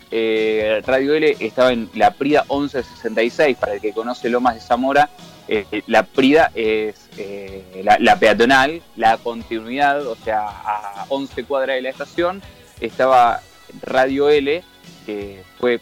Eh, 0.09 0.81
radio 0.83 1.13
L 1.13 1.37
estaba 1.39 1.71
en 1.71 1.87
la 1.93 2.15
Prida 2.15 2.41
1166, 2.49 3.57
para 3.57 3.75
el 3.75 3.81
que 3.81 3.93
conoce 3.93 4.29
Lomas 4.29 4.55
de 4.55 4.61
Zamora. 4.61 5.11
Eh, 5.47 5.83
la 5.85 6.01
Prida 6.01 6.51
es 6.55 7.09
eh, 7.19 7.83
la, 7.83 8.17
peatonal, 8.17 8.81
la 8.95 9.19
continuidad, 9.19 10.07
o 10.07 10.15
sea, 10.15 10.47
a 10.47 11.05
11 11.09 11.43
cuadras 11.43 11.75
de 11.75 11.83
la 11.83 11.89
estación, 11.89 12.41
estaba 12.79 13.41
Radio 13.83 14.27
L, 14.27 14.63
que 15.05 15.43
fue 15.59 15.79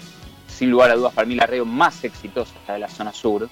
sin 0.49 0.71
lugar 0.71 0.91
a 0.91 0.95
dudas 0.95 1.13
para 1.13 1.25
mí 1.25 1.35
la 1.35 1.45
radio 1.45 1.63
más 1.63 2.03
exitosa 2.03 2.53
de 2.67 2.79
la 2.79 2.89
zona 2.89 3.13
sur. 3.13 3.49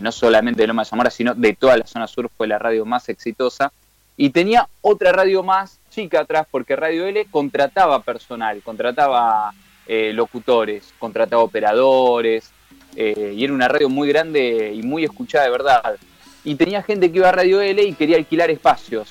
no 0.00 0.10
solamente 0.10 0.62
de 0.62 0.66
Lomas 0.66 0.88
de 0.88 0.90
Zamora, 0.90 1.10
sino 1.10 1.34
de 1.34 1.54
toda 1.54 1.76
la 1.76 1.86
zona 1.86 2.08
sur 2.08 2.28
fue 2.36 2.48
la 2.48 2.58
radio 2.58 2.84
más 2.84 3.08
exitosa. 3.08 3.72
Y 4.16 4.30
tenía 4.30 4.68
otra 4.80 5.12
radio 5.12 5.44
más 5.44 5.78
chica 5.96 6.20
atrás 6.20 6.46
porque 6.50 6.76
Radio 6.76 7.06
L 7.06 7.26
contrataba 7.30 8.02
personal, 8.02 8.60
contrataba 8.62 9.52
eh, 9.86 10.12
locutores, 10.12 10.92
contrataba 10.98 11.42
operadores, 11.42 12.50
eh, 12.94 13.32
y 13.34 13.44
era 13.44 13.54
una 13.54 13.66
radio 13.66 13.88
muy 13.88 14.08
grande 14.08 14.72
y 14.74 14.82
muy 14.82 15.04
escuchada 15.04 15.44
de 15.44 15.50
verdad. 15.50 15.96
Y 16.44 16.54
tenía 16.56 16.82
gente 16.82 17.10
que 17.10 17.18
iba 17.18 17.30
a 17.30 17.32
Radio 17.32 17.62
L 17.62 17.82
y 17.82 17.94
quería 17.94 18.18
alquilar 18.18 18.50
espacios. 18.50 19.08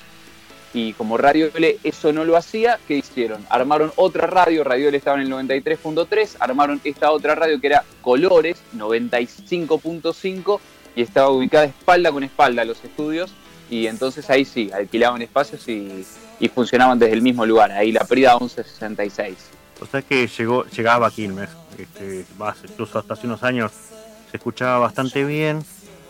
Y 0.72 0.92
como 0.92 1.16
Radio 1.16 1.50
L 1.54 1.76
eso 1.82 2.12
no 2.12 2.24
lo 2.24 2.36
hacía, 2.36 2.78
¿qué 2.86 2.94
hicieron? 2.94 3.44
Armaron 3.50 3.92
otra 3.96 4.28
radio, 4.28 4.62
Radio 4.62 4.88
L 4.88 4.96
estaba 4.96 5.20
en 5.20 5.26
el 5.26 5.32
93.3, 5.32 6.36
armaron 6.38 6.80
esta 6.84 7.10
otra 7.10 7.34
radio 7.34 7.60
que 7.60 7.66
era 7.66 7.84
Colores, 8.00 8.62
95.5, 8.76 10.60
y 10.94 11.02
estaba 11.02 11.30
ubicada 11.30 11.64
espalda 11.64 12.12
con 12.12 12.22
espalda 12.22 12.62
a 12.62 12.64
los 12.64 12.84
estudios, 12.84 13.32
y 13.70 13.86
entonces 13.86 14.30
ahí 14.30 14.44
sí, 14.44 14.70
alquilaban 14.72 15.22
espacios 15.22 15.66
y, 15.68 16.04
y 16.40 16.48
funcionaban 16.48 16.98
desde 16.98 17.14
el 17.14 17.22
mismo 17.22 17.44
lugar, 17.46 17.72
ahí 17.72 17.92
la 17.92 18.04
Prida 18.04 18.32
1166. 18.38 19.36
O 19.80 19.86
sea 19.86 20.02
que 20.02 20.26
llegó, 20.26 20.64
llegaba 20.66 21.06
a 21.08 21.10
Quilmes, 21.10 21.50
este, 21.78 22.24
más, 22.38 22.56
incluso 22.68 22.98
hasta 22.98 23.14
hace 23.14 23.26
unos 23.26 23.42
años 23.42 23.72
se 24.30 24.36
escuchaba 24.38 24.78
bastante 24.78 25.24
bien 25.24 25.64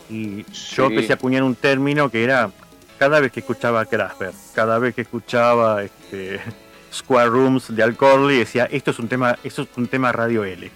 y 0.08 0.44
yo 0.44 0.44
Sí. 0.52 0.82
empecé 0.82 1.12
a 1.12 1.16
acuñar 1.16 1.42
un 1.42 1.54
término 1.54 2.08
que 2.10 2.22
era 2.24 2.50
cada 2.98 3.20
vez 3.20 3.32
que 3.32 3.40
escuchaba 3.40 3.84
Krasper, 3.84 4.32
cada 4.54 4.78
vez 4.78 4.94
que 4.94 5.02
escuchaba 5.02 5.82
este, 5.82 6.40
Square 6.92 7.28
Rooms 7.30 7.74
de 7.74 7.82
Alcorley 7.82 8.38
decía 8.38 8.68
esto 8.70 8.92
es 8.92 8.98
un 8.98 9.08
tema, 9.08 9.36
esto 9.44 9.62
es 9.62 9.68
un 9.76 9.86
tema 9.88 10.12
Radio 10.12 10.44
L. 10.44 10.70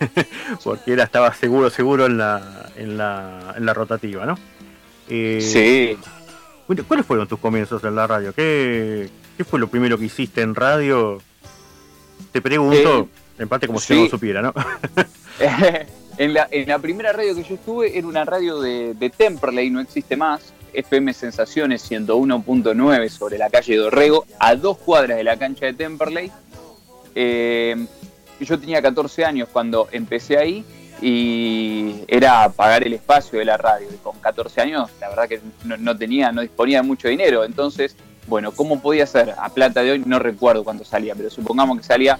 Porque 0.64 0.92
era, 0.92 1.04
estaba 1.04 1.32
seguro, 1.34 1.70
seguro 1.70 2.06
en 2.06 2.18
la, 2.18 2.70
en 2.76 2.96
la, 2.98 3.54
en 3.56 3.64
la 3.64 3.72
rotativa, 3.74 4.26
¿no? 4.26 4.38
Eh, 5.08 5.38
Sí, 5.40 5.96
¿Cuáles 6.66 7.06
fueron 7.06 7.26
tus 7.28 7.38
comienzos 7.38 7.82
en 7.84 7.94
la 7.94 8.06
radio? 8.06 8.32
¿Qué, 8.34 9.08
qué 9.36 9.44
fue 9.44 9.58
lo 9.58 9.68
primero 9.68 9.98
que 9.98 10.06
hiciste 10.06 10.40
en 10.42 10.54
radio? 10.54 11.20
Te 12.30 12.40
pregunto, 12.40 13.08
en 13.38 13.48
parte 13.48 13.66
como 13.66 13.78
si 13.80 13.92
Eh, 13.92 13.96
sí. 13.96 13.98
no 13.98 14.04
lo 14.04 14.10
supiera, 14.10 14.42
¿no? 14.42 14.54
en, 16.18 16.34
la, 16.34 16.48
en 16.50 16.68
la 16.68 16.78
primera 16.78 17.12
radio 17.12 17.34
que 17.34 17.42
yo 17.42 17.54
estuve 17.56 17.96
era 17.98 18.06
una 18.06 18.24
radio 18.24 18.60
de, 18.60 18.94
de 18.94 19.10
Temperley, 19.10 19.70
no 19.70 19.80
existe 19.80 20.16
más. 20.16 20.52
FM 20.72 21.12
Sensaciones 21.12 21.90
101.9 21.90 23.08
sobre 23.10 23.36
la 23.36 23.50
calle 23.50 23.76
Dorrego, 23.76 24.24
a 24.38 24.54
dos 24.54 24.78
cuadras 24.78 25.18
de 25.18 25.24
la 25.24 25.36
cancha 25.36 25.66
de 25.66 25.74
Temperley. 25.74 26.32
Eh, 27.14 27.86
yo 28.40 28.58
tenía 28.58 28.80
14 28.80 29.24
años 29.26 29.48
cuando 29.52 29.88
empecé 29.92 30.38
ahí 30.38 30.64
y 31.02 32.04
era 32.06 32.48
pagar 32.50 32.86
el 32.86 32.92
espacio 32.94 33.38
de 33.40 33.44
la 33.44 33.56
radio. 33.56 33.88
Y 33.92 33.96
con 33.96 34.16
14 34.20 34.60
años, 34.60 34.90
la 35.00 35.08
verdad 35.08 35.28
que 35.28 35.40
no, 35.64 35.96
tenía, 35.98 36.30
no 36.32 36.40
disponía 36.42 36.80
de 36.80 36.86
mucho 36.86 37.08
dinero. 37.08 37.44
Entonces, 37.44 37.96
bueno, 38.28 38.52
¿cómo 38.52 38.80
podía 38.80 39.06
ser? 39.06 39.34
A 39.36 39.48
plata 39.48 39.82
de 39.82 39.90
hoy 39.92 40.02
no 40.06 40.18
recuerdo 40.20 40.62
cuánto 40.64 40.84
salía, 40.84 41.14
pero 41.14 41.28
supongamos 41.28 41.76
que 41.78 41.82
salía 41.84 42.18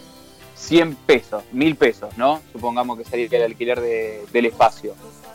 100 0.57 0.97
pesos, 1.07 1.45
1000 1.53 1.77
pesos, 1.77 2.17
¿no? 2.17 2.41
Supongamos 2.53 2.99
que 2.99 3.05
salía 3.05 3.29
el 3.31 3.43
alquiler 3.45 3.81
de- 3.81 4.25
del 4.33 4.47
espacio. 4.47 4.95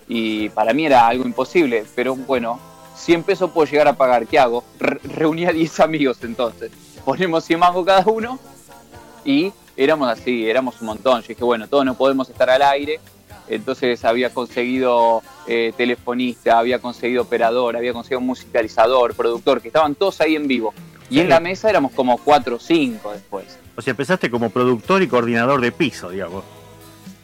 Y 0.09 0.49
para 0.49 0.73
mí 0.73 0.85
era 0.85 1.07
algo 1.07 1.25
imposible, 1.25 1.85
pero 1.95 2.15
bueno, 2.15 2.59
100 2.95 3.23
pesos 3.23 3.51
puedo 3.51 3.69
llegar 3.69 3.87
a 3.87 3.93
pagar, 3.93 4.27
¿qué 4.27 4.39
hago? 4.39 4.63
Re- 4.79 4.99
reuní 5.03 5.45
a 5.45 5.51
10 5.51 5.79
amigos 5.79 6.17
entonces. 6.23 6.71
Ponemos 7.05 7.45
100 7.45 7.59
mangos 7.59 7.85
cada 7.85 8.03
uno 8.05 8.39
y 9.23 9.51
éramos 9.77 10.09
así, 10.09 10.49
éramos 10.49 10.79
un 10.81 10.87
montón. 10.87 11.21
Yo 11.21 11.27
dije, 11.29 11.43
bueno, 11.43 11.67
todos 11.67 11.85
no 11.85 11.93
podemos 11.95 12.29
estar 12.29 12.49
al 12.49 12.61
aire. 12.61 12.99
Entonces 13.49 14.03
había 14.05 14.33
conseguido 14.33 15.21
eh, 15.47 15.73
telefonista, 15.77 16.59
había 16.59 16.79
conseguido 16.79 17.21
operador, 17.23 17.77
había 17.77 17.93
conseguido 17.93 18.21
musicalizador, 18.21 19.13
productor, 19.15 19.61
que 19.61 19.67
estaban 19.69 19.95
todos 19.95 20.19
ahí 20.21 20.35
en 20.35 20.47
vivo. 20.47 20.73
Y 21.09 21.15
Sí. 21.15 21.19
en 21.21 21.29
la 21.29 21.39
mesa 21.39 21.69
éramos 21.69 21.91
como 21.93 22.17
4 22.17 22.57
o 22.57 22.59
5 22.59 23.11
después. 23.13 23.57
O 23.77 23.81
sea, 23.81 23.91
empezaste 23.91 24.29
como 24.29 24.49
productor 24.49 25.01
y 25.01 25.07
coordinador 25.07 25.61
de 25.61 25.71
piso, 25.71 26.09
digamos. 26.09 26.43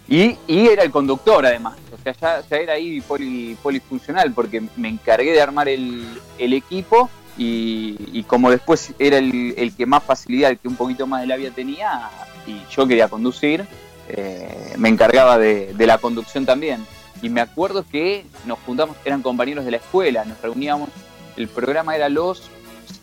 Y, 0.08 0.38
y 0.48 0.68
era 0.68 0.84
el 0.84 0.92
conductor 0.92 1.46
además, 1.46 1.78
o 1.92 1.98
sea, 2.04 2.14
ya, 2.14 2.44
ya 2.48 2.58
era 2.58 2.74
ahí 2.74 3.00
poli- 3.02 3.58
polifuncional 3.64 4.34
porque 4.34 4.62
me 4.76 4.90
encargué 4.90 5.32
de 5.32 5.42
armar 5.42 5.70
el, 5.70 6.06
el 6.38 6.54
equipo 6.54 7.10
y, 7.38 7.96
y 8.12 8.24
como 8.24 8.52
después 8.52 8.94
era 9.00 9.18
el, 9.18 9.54
el 9.58 9.74
que 9.76 9.86
más 9.86 10.04
facilidad, 10.04 10.52
el 10.52 10.60
que 10.60 10.68
un 10.68 10.76
poquito 10.76 11.08
más 11.08 11.22
de 11.22 11.28
labia 11.28 11.52
tenía 11.52 12.10
y 12.46 12.62
yo 12.76 12.86
quería 12.86 13.08
conducir, 13.08 13.66
eh, 14.10 14.74
me 14.78 14.90
encargaba 14.90 15.38
de, 15.38 15.74
de 15.74 15.88
la 15.88 15.98
conducción 15.98 16.46
también. 16.46 16.86
Y 17.22 17.30
me 17.30 17.42
acuerdo 17.42 17.86
que 17.90 18.26
nos 18.46 18.60
juntamos, 18.60 18.98
eran 19.06 19.22
compañeros 19.22 19.64
de 19.66 19.72
la 19.72 19.78
escuela, 19.78 20.26
nos 20.26 20.42
reuníamos, 20.42 20.90
el 21.38 21.48
programa 21.48 21.96
era 21.96 22.10
los 22.10 22.44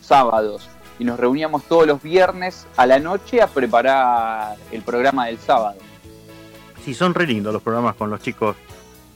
sábados 0.01 0.69
y 0.99 1.05
nos 1.05 1.19
reuníamos 1.19 1.65
todos 1.65 1.87
los 1.87 2.03
viernes 2.03 2.67
a 2.77 2.87
la 2.87 2.99
noche 2.99 3.41
a 3.41 3.47
preparar 3.47 4.57
el 4.71 4.83
programa 4.83 5.27
del 5.27 5.39
sábado. 5.39 5.79
Sí, 6.85 6.95
son 6.95 7.15
re 7.15 7.27
lindos 7.27 7.53
los 7.53 7.63
programas 7.63 7.95
con 7.95 8.11
los 8.11 8.21
chicos 8.21 8.57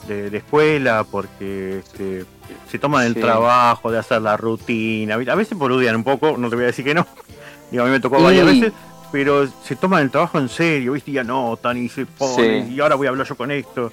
de, 0.08 0.30
de 0.30 0.38
escuela 0.38 1.04
porque 1.10 1.78
este, 1.80 2.24
se 2.70 2.78
toman 2.78 3.06
el 3.06 3.14
Sí. 3.14 3.20
trabajo 3.20 3.90
de 3.90 3.98
hacer 3.98 4.22
la 4.22 4.36
rutina. 4.36 5.14
A 5.14 5.34
veces 5.34 5.56
boludean 5.56 5.96
un 5.96 6.04
poco, 6.04 6.36
no 6.36 6.48
te 6.48 6.56
voy 6.56 6.64
a 6.64 6.68
decir 6.68 6.84
que 6.84 6.94
no. 6.94 7.06
Digo, 7.70 7.82
a 7.82 7.86
mí 7.86 7.92
me 7.92 8.00
tocó 8.00 8.18
Y- 8.20 8.22
varias 8.22 8.46
veces, 8.46 8.72
pero 9.14 9.46
se 9.62 9.76
toman 9.76 10.02
el 10.02 10.10
trabajo 10.10 10.40
en 10.40 10.48
serio, 10.48 10.94
¿viste? 10.94 11.12
Y 11.12 11.18
anotan 11.18 11.76
y 11.78 11.88
se 11.88 12.04
ponen, 12.04 12.66
Sí. 12.66 12.74
y 12.74 12.80
ahora 12.80 12.96
voy 12.96 13.06
a 13.06 13.10
hablar 13.10 13.24
yo 13.24 13.36
con 13.36 13.52
esto. 13.52 13.92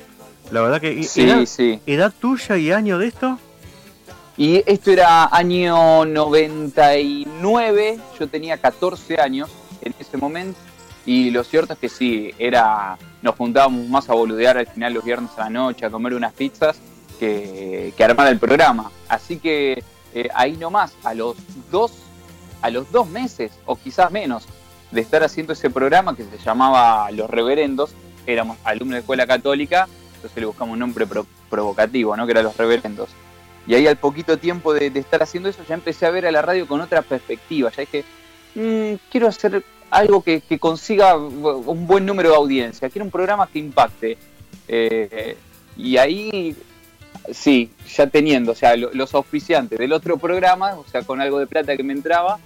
La 0.50 0.62
verdad 0.62 0.82
que... 0.82 1.04
Sí, 1.04 1.22
¿edad, 1.30 1.46
sí. 1.46 1.80
edad 1.86 2.12
tuya 2.20 2.58
y 2.58 2.72
año 2.72 2.98
de 2.98 3.06
esto? 3.10 3.38
Y 4.36 4.64
esto 4.66 4.90
era 4.90 5.26
año 5.32 6.06
99, 6.06 8.00
yo 8.20 8.28
tenía 8.30 8.58
14 8.58 9.22
años 9.22 9.52
en 9.84 9.94
ese 10.00 10.18
momento. 10.18 10.58
Y 11.06 11.30
lo 11.30 11.44
cierto 11.44 11.74
es 11.74 11.80
que 11.80 11.90
sí, 11.90 12.34
era 12.40 12.98
nos 13.22 13.36
juntábamos 13.36 13.88
más 13.90 14.10
a 14.10 14.16
boludear 14.16 14.58
al 14.58 14.66
final 14.66 14.96
los 14.96 15.04
viernes 15.04 15.30
a 15.38 15.42
la 15.42 15.50
noche, 15.52 15.86
a 15.86 15.92
comer 15.92 16.16
unas 16.16 16.34
pizzas, 16.34 16.78
que, 17.20 17.94
que 17.96 18.04
armar 18.04 18.26
el 18.30 18.40
programa. 18.40 18.90
Así 19.08 19.38
que 19.38 19.84
eh, 20.16 20.30
ahí 20.34 20.58
nomás, 20.58 20.94
a 21.04 21.14
los 21.14 21.36
dos, 21.70 21.92
a 22.64 22.72
los 22.72 22.92
dos 22.92 23.08
meses, 23.08 23.52
o 23.68 23.76
quizás 23.76 24.10
menos, 24.10 24.48
de 24.92 25.02
estar 25.02 25.24
haciendo 25.24 25.54
ese 25.54 25.70
programa 25.70 26.16
que 26.16 26.24
se 26.24 26.38
llamaba 26.38 27.10
Los 27.12 27.30
Reverendos, 27.30 27.92
éramos 28.26 28.58
alumnos 28.64 28.96
de 28.96 29.00
escuela 29.00 29.26
católica, 29.26 29.88
entonces 30.16 30.38
le 30.40 30.46
buscamos 30.46 30.74
un 30.74 30.80
nombre 30.80 31.08
pro- 31.08 31.26
provocativo, 31.50 32.16
¿no? 32.16 32.26
Que 32.26 32.32
era 32.34 32.44
Los 32.44 32.58
Reverendos. 32.58 33.10
Y 33.68 33.76
ahí 33.76 33.88
al 33.88 33.98
poquito 33.98 34.38
tiempo 34.38 34.74
de, 34.74 34.88
estar 34.88 35.22
haciendo 35.24 35.50
eso 35.50 35.62
ya 35.68 35.76
empecé 35.76 36.06
a 36.06 36.12
ver 36.12 36.26
a 36.26 36.32
la 36.32 36.42
radio 36.42 36.68
con 36.68 36.82
otra 36.82 37.02
perspectiva. 37.04 37.72
Ya 37.72 37.82
dije, 37.82 38.04
"Mm, 38.56 38.96
quiero 39.12 39.28
hacer 39.28 39.64
algo 39.90 40.22
que, 40.24 40.42
consiga 40.60 41.16
un 41.18 41.86
buen 41.88 42.06
número 42.06 42.30
de 42.30 42.36
audiencia, 42.36 42.90
quiero 42.90 43.06
un 43.06 43.12
programa 43.12 43.48
que 43.48 43.60
impacte. 43.60 44.18
Eh, 44.68 45.36
y 45.78 45.98
ahí, 45.98 46.56
sí, 47.32 47.72
ya 47.96 48.08
teniendo, 48.08 48.54
o 48.54 48.56
sea, 48.56 48.76
lo- 48.76 48.92
los 48.94 49.14
auspiciantes 49.14 49.78
del 49.80 49.94
otro 49.94 50.18
programa, 50.18 50.74
o 50.76 50.86
sea, 50.92 51.02
con 51.04 51.22
algo 51.22 51.40
de 51.40 51.48
plata 51.48 51.76
que 51.78 51.84
me 51.84 51.94
entraba, 51.94 52.40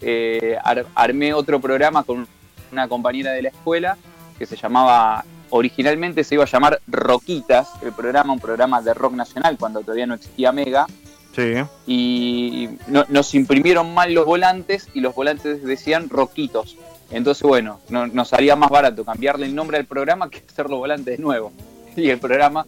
eh, 0.00 0.56
ar- 0.62 0.86
armé 0.94 1.32
otro 1.34 1.60
programa 1.60 2.02
con 2.04 2.26
una 2.72 2.88
compañera 2.88 3.32
de 3.32 3.42
la 3.42 3.48
escuela 3.48 3.96
que 4.38 4.46
se 4.46 4.56
llamaba, 4.56 5.24
originalmente 5.50 6.22
se 6.24 6.34
iba 6.34 6.44
a 6.44 6.46
llamar 6.46 6.80
Roquitas, 6.86 7.68
el 7.82 7.92
programa, 7.92 8.32
un 8.32 8.40
programa 8.40 8.80
de 8.82 8.94
rock 8.94 9.14
nacional 9.14 9.56
cuando 9.58 9.80
todavía 9.80 10.06
no 10.06 10.14
existía 10.14 10.52
Mega, 10.52 10.86
Sí. 11.34 11.54
y 11.86 12.68
no- 12.88 13.04
nos 13.08 13.34
imprimieron 13.34 13.94
mal 13.94 14.12
los 14.12 14.26
volantes 14.26 14.88
y 14.94 15.00
los 15.00 15.14
volantes 15.14 15.62
decían 15.64 16.08
Roquitos. 16.08 16.76
Entonces, 17.10 17.42
bueno, 17.42 17.80
no- 17.88 18.06
nos 18.06 18.28
salía 18.28 18.54
más 18.56 18.70
barato 18.70 19.04
cambiarle 19.04 19.46
el 19.46 19.54
nombre 19.54 19.78
al 19.78 19.84
programa 19.86 20.28
que 20.30 20.42
hacer 20.48 20.68
los 20.68 20.78
volantes 20.78 21.16
de 21.16 21.22
nuevo. 21.22 21.52
Y 21.96 22.10
el 22.10 22.18
programa 22.18 22.66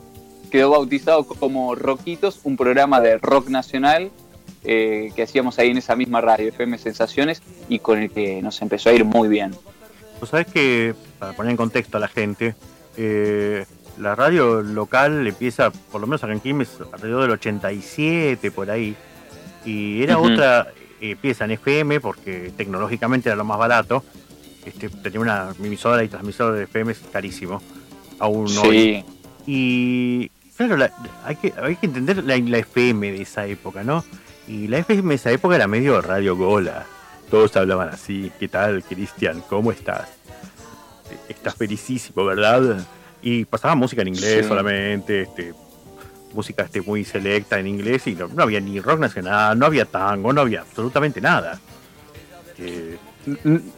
quedó 0.50 0.70
bautizado 0.70 1.25
como 1.26 1.75
Roquitos, 1.75 2.40
un 2.44 2.56
programa 2.56 3.00
de 3.00 3.18
rock 3.18 3.49
nacional 3.49 4.10
eh, 4.64 5.11
que 5.17 5.23
hacíamos 5.23 5.59
ahí 5.59 5.71
en 5.71 5.79
esa 5.79 5.97
misma 5.97 6.21
radio, 6.21 6.49
FM 6.49 6.79
Sensaciones, 6.79 7.43
y 7.69 7.79
con 7.79 7.99
el 7.99 8.11
que 8.11 8.40
nos 8.43 8.61
empezó 8.62 8.90
a 8.90 8.93
ir 8.93 9.05
muy 9.05 9.29
bien. 9.29 9.52
Vos 10.21 10.29
sabés 10.31 10.47
que, 10.47 10.95
para 11.19 11.33
poner 11.33 11.50
en 11.52 11.57
contexto 11.57 11.97
a 11.97 12.00
la 12.00 12.09
gente, 12.09 12.55
eh, 12.97 13.64
la 13.99 14.14
radio 14.14 14.62
local 14.62 15.26
empieza, 15.26 15.71
por 15.71 16.00
lo 16.00 16.07
menos 16.07 16.23
acá 16.25 16.33
en 16.33 16.40
Quilmes, 16.40 16.71
alrededor 16.93 17.23
del 17.23 17.31
87, 17.33 18.50
por 18.50 18.71
ahí. 18.71 18.95
Y 19.64 20.02
era 20.02 20.19
otra 20.19 20.69
eh, 21.00 21.17
pieza 21.21 21.45
en 21.45 21.52
FM, 21.52 22.00
porque 22.00 22.52
tecnológicamente 22.57 23.29
era 23.29 23.37
lo 23.37 23.45
más 23.45 23.59
barato. 23.59 24.05
Este, 24.64 24.88
tenía 24.90 25.21
una 25.21 25.55
emisora 25.59 26.05
y 26.05 26.09
transmisor 26.09 26.55
de 26.55 26.64
FM 26.64 26.93
es 26.93 26.99
carísimo, 27.12 27.62
aún 28.19 28.47
hoy. 28.59 29.02
Sí, 29.02 29.05
Y 29.47 30.31
claro, 30.57 30.76
la- 30.76 30.93
hay, 31.25 31.37
que, 31.37 31.52
hay 31.61 31.76
que 31.76 31.87
entender 31.87 32.23
la, 32.25 32.37
la 32.37 32.59
FM 32.59 33.12
de 33.12 33.23
esa 33.23 33.47
época, 33.47 33.83
¿no? 33.83 34.05
Y 34.50 34.66
la 34.66 34.78
FM 34.78 35.11
de 35.11 35.14
esa 35.14 35.30
época 35.30 35.54
era 35.54 35.69
medio 35.69 36.00
radio 36.02 36.35
gola. 36.37 36.85
Todos 37.30 37.57
hablaban 37.57 37.88
así. 37.90 38.33
¿Qué 38.40 38.49
tal, 38.49 38.83
Cristian? 38.83 39.42
¿Cómo 39.49 39.71
estás? 39.71 40.09
Estás 41.28 41.54
felicísimo, 41.54 42.25
¿verdad? 42.25 42.85
Y 43.23 43.45
pasaba 43.45 43.76
música 43.76 44.02
en 44.02 44.09
inglés 44.09 44.42
Sí. 44.42 44.49
solamente, 44.49 45.23
este, 45.23 45.54
música 46.35 46.64
este, 46.64 46.80
muy 46.80 47.04
selecta 47.04 47.61
en 47.61 47.69
inglés 47.69 48.09
y 48.09 48.16
no, 48.16 48.26
no 48.26 48.42
había 48.42 48.59
ni 48.61 48.80
rock 48.80 48.99
nacional, 48.99 49.57
no 49.57 49.66
había 49.66 49.85
tango, 49.85 50.33
no 50.33 50.40
había 50.40 50.62
absolutamente 50.62 51.21
nada. 51.21 51.61
Eh, 52.59 52.99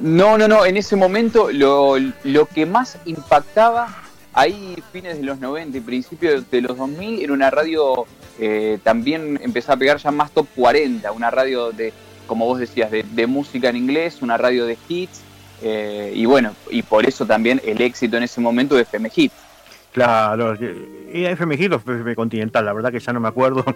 No, 0.00 0.38
no, 0.38 0.48
no, 0.48 0.64
en 0.64 0.78
ese 0.78 0.96
momento 0.96 1.50
lo, 1.52 1.96
lo 2.24 2.46
que 2.46 2.64
más 2.64 2.96
impactaba 3.04 4.01
ahí 4.32 4.76
fines 4.92 5.18
de 5.18 5.24
los 5.24 5.38
90 5.38 5.78
y 5.78 5.80
principios 5.80 6.50
de 6.50 6.60
los 6.60 6.76
2000 6.76 7.22
era 7.22 7.32
una 7.32 7.50
radio 7.50 8.06
eh, 8.38 8.78
también 8.82 9.38
empezó 9.42 9.72
a 9.72 9.76
pegar 9.76 9.98
ya 9.98 10.10
más 10.10 10.30
top 10.30 10.46
40, 10.56 11.12
una 11.12 11.30
radio 11.30 11.70
de, 11.72 11.92
como 12.26 12.46
vos 12.46 12.58
decías, 12.58 12.90
de, 12.90 13.26
música 13.26 13.68
en 13.68 13.76
inglés, 13.76 14.22
una 14.22 14.36
radio 14.36 14.66
de 14.66 14.76
hits, 14.88 15.22
eh, 15.62 16.12
y 16.14 16.24
bueno, 16.24 16.54
y 16.70 16.82
por 16.82 17.06
eso 17.06 17.26
también 17.26 17.60
el 17.64 17.80
éxito 17.80 18.16
en 18.16 18.24
ese 18.24 18.40
momento 18.40 18.74
de 18.74 18.82
FM 18.82 19.10
Hit. 19.10 19.32
Claro, 19.92 20.56
era 21.12 21.30
FM 21.30 21.56
Hit 21.58 21.72
o 21.72 21.76
FM 21.76 22.14
Continental, 22.14 22.64
la 22.64 22.72
verdad 22.72 22.90
que 22.90 23.00
ya 23.00 23.12
no 23.12 23.20
me 23.20 23.28
acuerdo. 23.28 23.64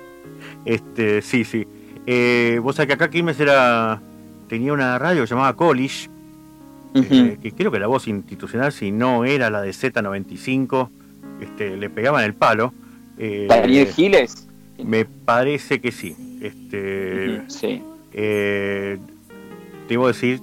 Este, 0.67 1.23
sí, 1.23 1.45
sí. 1.45 1.67
Eh, 2.07 2.61
vos 2.63 2.77
sabés 2.77 2.89
que 2.89 2.93
acá 2.93 3.09
Quilmes 3.09 3.41
era, 3.41 4.03
tenía 4.49 4.73
una 4.75 4.99
radio 4.99 5.25
llamada 5.25 5.55
College, 5.55 6.11
que 7.03 7.53
creo 7.53 7.71
que 7.71 7.79
la 7.79 7.87
voz 7.87 8.09
institucional, 8.09 8.73
si 8.73 8.91
no 8.91 9.25
era 9.25 9.51
la 9.51 9.63
de 9.63 9.71
Z95, 9.71 10.89
este, 11.41 11.77
le 11.77 11.91
pegaban 11.91 12.25
el 12.25 12.35
palo. 12.35 12.73
Eh, 13.19 13.47
¿Daniel 13.49 13.87
Giles? 13.89 14.49
Me 14.83 15.05
parece 15.05 15.81
que 15.81 15.93
sí. 15.93 16.17
Este, 16.41 17.43
sí. 17.49 17.83
Eh, 18.13 18.99
debo 19.89 20.09
decir, 20.09 20.41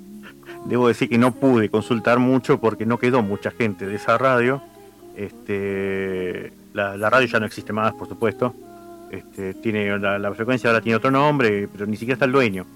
debo 0.66 0.88
decir 0.88 1.08
que 1.08 1.18
no 1.18 1.34
pude 1.34 1.68
consultar 1.68 2.18
mucho 2.18 2.60
porque 2.60 2.86
no 2.86 2.98
quedó 2.98 3.22
mucha 3.22 3.50
gente 3.50 3.86
de 3.86 3.96
esa 3.96 4.18
radio. 4.18 4.62
Este, 5.16 6.52
la, 6.72 6.96
radio 7.10 7.26
ya 7.26 7.40
no 7.40 7.46
existe 7.46 7.72
más, 7.72 7.92
por 7.94 8.08
supuesto. 8.08 8.54
Este, 9.10 9.54
tiene 9.54 9.98
la, 9.98 10.34
frecuencia 10.34 10.68
ahora 10.68 10.82
tiene 10.82 10.96
otro 10.96 11.10
nombre, 11.10 11.66
pero 11.68 11.86
ni 11.86 11.96
siquiera 11.96 12.14
está 12.14 12.26
el 12.26 12.32
dueño. 12.32 12.66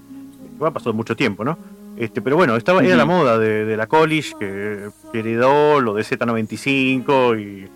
Ha 0.61 0.71
pasado 0.71 0.95
mucho 0.95 1.17
tiempo, 1.17 1.45
¿no? 1.45 1.59
Este, 1.97 2.23
pero 2.23 2.37
bueno, 2.37 2.57
estaba, 2.57 2.83
era 2.83 2.97
la 2.97 3.05
moda 3.05 3.39
de, 3.39 3.77
la 3.77 3.87
college 3.87 4.33
que, 4.39 4.91
heredó 5.13 5.81
lo 5.81 5.95
de 5.95 6.03
Z95 6.03 7.41
y 7.41 7.69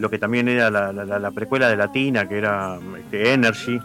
lo 0.00 0.10
que 0.10 0.18
también 0.18 0.48
era 0.48 0.70
la, 0.70 1.30
precuela 1.30 1.68
de 1.68 1.76
Latina, 1.76 2.28
que 2.28 2.38
era 2.38 2.78
este, 2.98 3.32
Energy, 3.32 3.80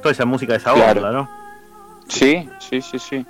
toda 0.00 0.12
esa 0.12 0.24
música 0.24 0.52
de 0.52 0.58
esa 0.58 0.74
onda, 0.74 1.12
¿no? 1.12 1.28
Sí, 2.08 2.48
sí, 2.58 2.82
sí, 2.82 2.98
sí. 2.98 3.26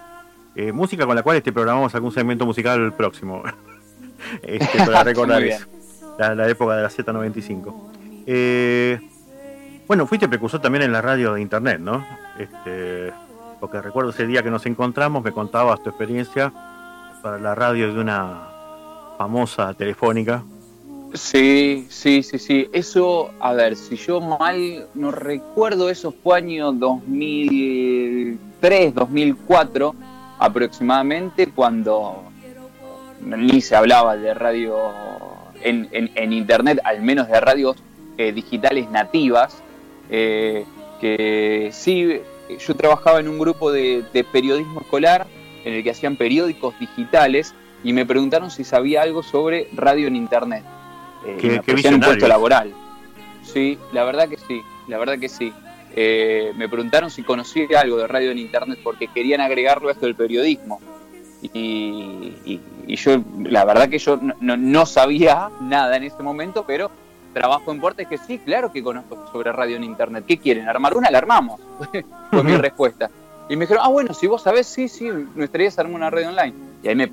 Eh, 0.55 0.73
música 0.73 1.07
con 1.07 1.17
la 1.17 1.23
cual 1.23 1.37
este 1.37 1.53
programamos 1.53 1.95
algún 1.95 2.13
segmento 2.13 2.45
musical 2.45 2.93
próximo, 2.95 3.43
este, 4.43 4.79
para 4.85 5.05
recordar 5.05 5.43
la, 6.19 6.49
época 6.49 6.77
de 6.77 6.83
la 6.83 6.91
Z95. 6.91 7.75
Eh, 8.27 9.01
bueno, 9.87 10.07
fuiste 10.07 10.29
precursor 10.29 10.61
también 10.61 10.83
en 10.83 10.93
la 10.93 11.01
radio 11.01 11.35
de 11.35 11.41
internet, 11.41 11.81
¿no? 11.81 12.05
Este, 12.39 13.13
porque 13.63 13.81
recuerdo 13.81 14.11
ese 14.11 14.27
día 14.27 14.43
que 14.43 14.51
nos 14.51 14.67
encontramos, 14.67 15.23
me 15.23 15.31
contabas 15.31 15.81
tu 15.85 15.91
experiencia 15.91 16.53
para 17.23 17.39
la 17.39 17.55
radio 17.55 17.95
de 17.95 18.01
una 18.01 18.49
famosa 19.17 19.73
telefónica. 19.75 20.43
Sí, 21.15 21.87
sí, 21.89 22.25
sí, 22.25 22.41
sí. 22.41 22.69
Eso, 22.73 23.31
a 23.39 23.53
ver, 23.53 23.77
si 23.77 23.95
yo 23.95 24.21
mal 24.21 24.89
no 24.95 25.13
recuerdo, 25.13 25.91
eso 25.91 26.11
fue 26.11 26.39
año 26.39 26.73
2003, 26.73 28.95
2004 28.97 29.95
aproximadamente, 30.41 31.47
cuando 31.47 32.21
ni 33.21 33.61
se 33.61 33.77
hablaba 33.77 34.17
de 34.17 34.35
radio 34.35 34.77
en, 35.63 36.33
internet, 36.33 36.81
al 36.83 37.01
menos 37.01 37.29
de 37.29 37.39
radios 37.39 37.77
eh, 38.19 38.33
digitales 38.33 38.91
nativas, 38.91 39.63
eh, 40.11 40.65
que 41.01 41.71
sí 41.73 42.23
yo 42.59 42.75
trabajaba 42.75 43.21
en 43.21 43.29
un 43.29 43.39
grupo 43.39 43.73
de, 43.73 44.05
periodismo 44.33 44.81
escolar 44.81 45.27
en 45.65 45.75
el 45.75 45.83
que 45.83 45.91
hacían 45.91 46.17
periódicos 46.17 46.79
digitales 46.79 47.55
y 47.85 47.93
me 47.93 48.07
preguntaron 48.07 48.51
si 48.51 48.65
sabía 48.65 49.03
algo 49.03 49.23
sobre 49.23 49.69
radio 49.75 50.09
en 50.09 50.17
internet. 50.17 50.65
Eh, 51.27 51.61
¿Qué, 51.65 51.89
un 51.89 52.01
puesto 52.01 52.27
laboral. 52.27 52.73
Sí, 53.43 53.79
la 53.93 54.05
verdad 54.05 54.29
que 54.29 54.37
sí, 54.37 54.61
la 54.89 54.99
verdad 54.99 55.19
que 55.19 55.29
sí. 55.29 55.53
Eh, 55.95 56.53
me 56.57 56.69
preguntaron 56.69 57.11
si 57.11 57.23
conocía 57.23 57.81
algo 57.81 57.99
de 57.99 58.07
radio 58.07 58.31
en 58.31 58.39
internet 58.39 58.79
porque 58.83 59.09
querían 59.09 59.41
agregarlo 59.41 59.89
a 59.89 59.93
esto 59.93 60.07
del 60.07 60.15
periodismo. 60.15 60.81
Y, 61.53 62.61
yo, 62.87 63.23
la 63.45 63.65
verdad 63.65 63.89
que 63.89 63.99
yo 63.99 64.19
no, 64.41 64.87
sabía 64.87 65.51
nada 65.61 65.97
en 65.97 66.05
ese 66.05 66.23
momento, 66.23 66.65
pero 66.67 66.91
trabajo 67.33 67.73
en 67.73 67.81
Puertas 67.81 68.07
que 68.07 68.19
sí, 68.19 68.39
claro 68.39 68.73
que 68.73 68.83
conozco 68.83 69.27
sobre 69.33 69.53
radio 69.53 69.77
en 69.77 69.85
internet. 69.85 70.25
¿Qué 70.27 70.39
quieren? 70.39 70.69
¿Armar 70.69 70.97
una? 70.97 71.11
La 71.11 71.19
armamos. 71.19 71.61
Fue 72.31 72.45
mi 72.45 72.57
respuesta. 72.57 73.11
Y 73.49 73.57
me 73.57 73.65
dijeron, 73.65 73.83
ah, 73.85 73.89
bueno, 73.89 74.15
si 74.15 74.27
vos 74.27 74.43
sabés, 74.43 74.67
sí, 74.67 74.89
sí, 74.89 75.11
nuestra 75.35 75.61
idea 75.61 75.69
es 75.69 75.79
armar 75.79 75.97
una 75.97 76.11
radio 76.11 76.29
online. 76.29 76.55
Y 76.83 76.89
ahí 76.89 76.95
me 76.95 77.11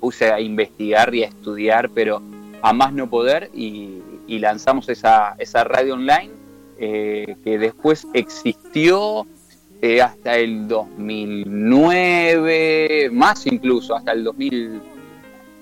puse 0.00 0.32
a 0.32 0.40
investigar 0.40 1.14
y 1.14 1.24
a 1.24 1.28
estudiar, 1.28 1.90
pero 1.90 2.22
a 2.62 2.72
más 2.72 2.92
no 2.92 3.08
poder, 3.08 3.50
y, 3.54 4.02
lanzamos 4.28 4.88
esa, 4.88 5.36
esa 5.38 5.62
radio 5.64 5.94
online 5.94 6.30
eh, 6.78 7.36
que 7.42 7.58
después 7.58 8.06
existió 8.12 9.26
eh, 9.80 10.02
hasta 10.02 10.36
el 10.36 10.68
2009, 10.68 13.08
más 13.12 13.46
incluso, 13.46 13.94
hasta 13.94 14.12
el 14.12 14.24
2000 14.24 14.82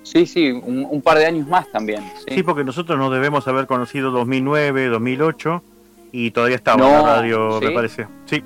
Sí, 0.05 0.27
sí, 0.27 0.51
un, 0.51 1.01
par 1.01 1.17
de 1.17 1.25
años 1.25 1.47
más 1.47 1.67
también. 1.71 2.03
Sí. 2.27 2.43
porque 2.43 2.63
nosotros 2.63 2.97
nos 2.97 3.11
debemos 3.11 3.47
haber 3.47 3.65
conocido 3.65 4.11
2009, 4.11 4.85
2008 4.89 5.63
y 6.11 6.29
todavía 6.29 6.55
estaba 6.57 6.85
en 6.85 6.91
la 6.91 7.01
radio, 7.01 7.59
me 7.59 7.71
parece. 7.71 8.05
Sí. 8.25 8.43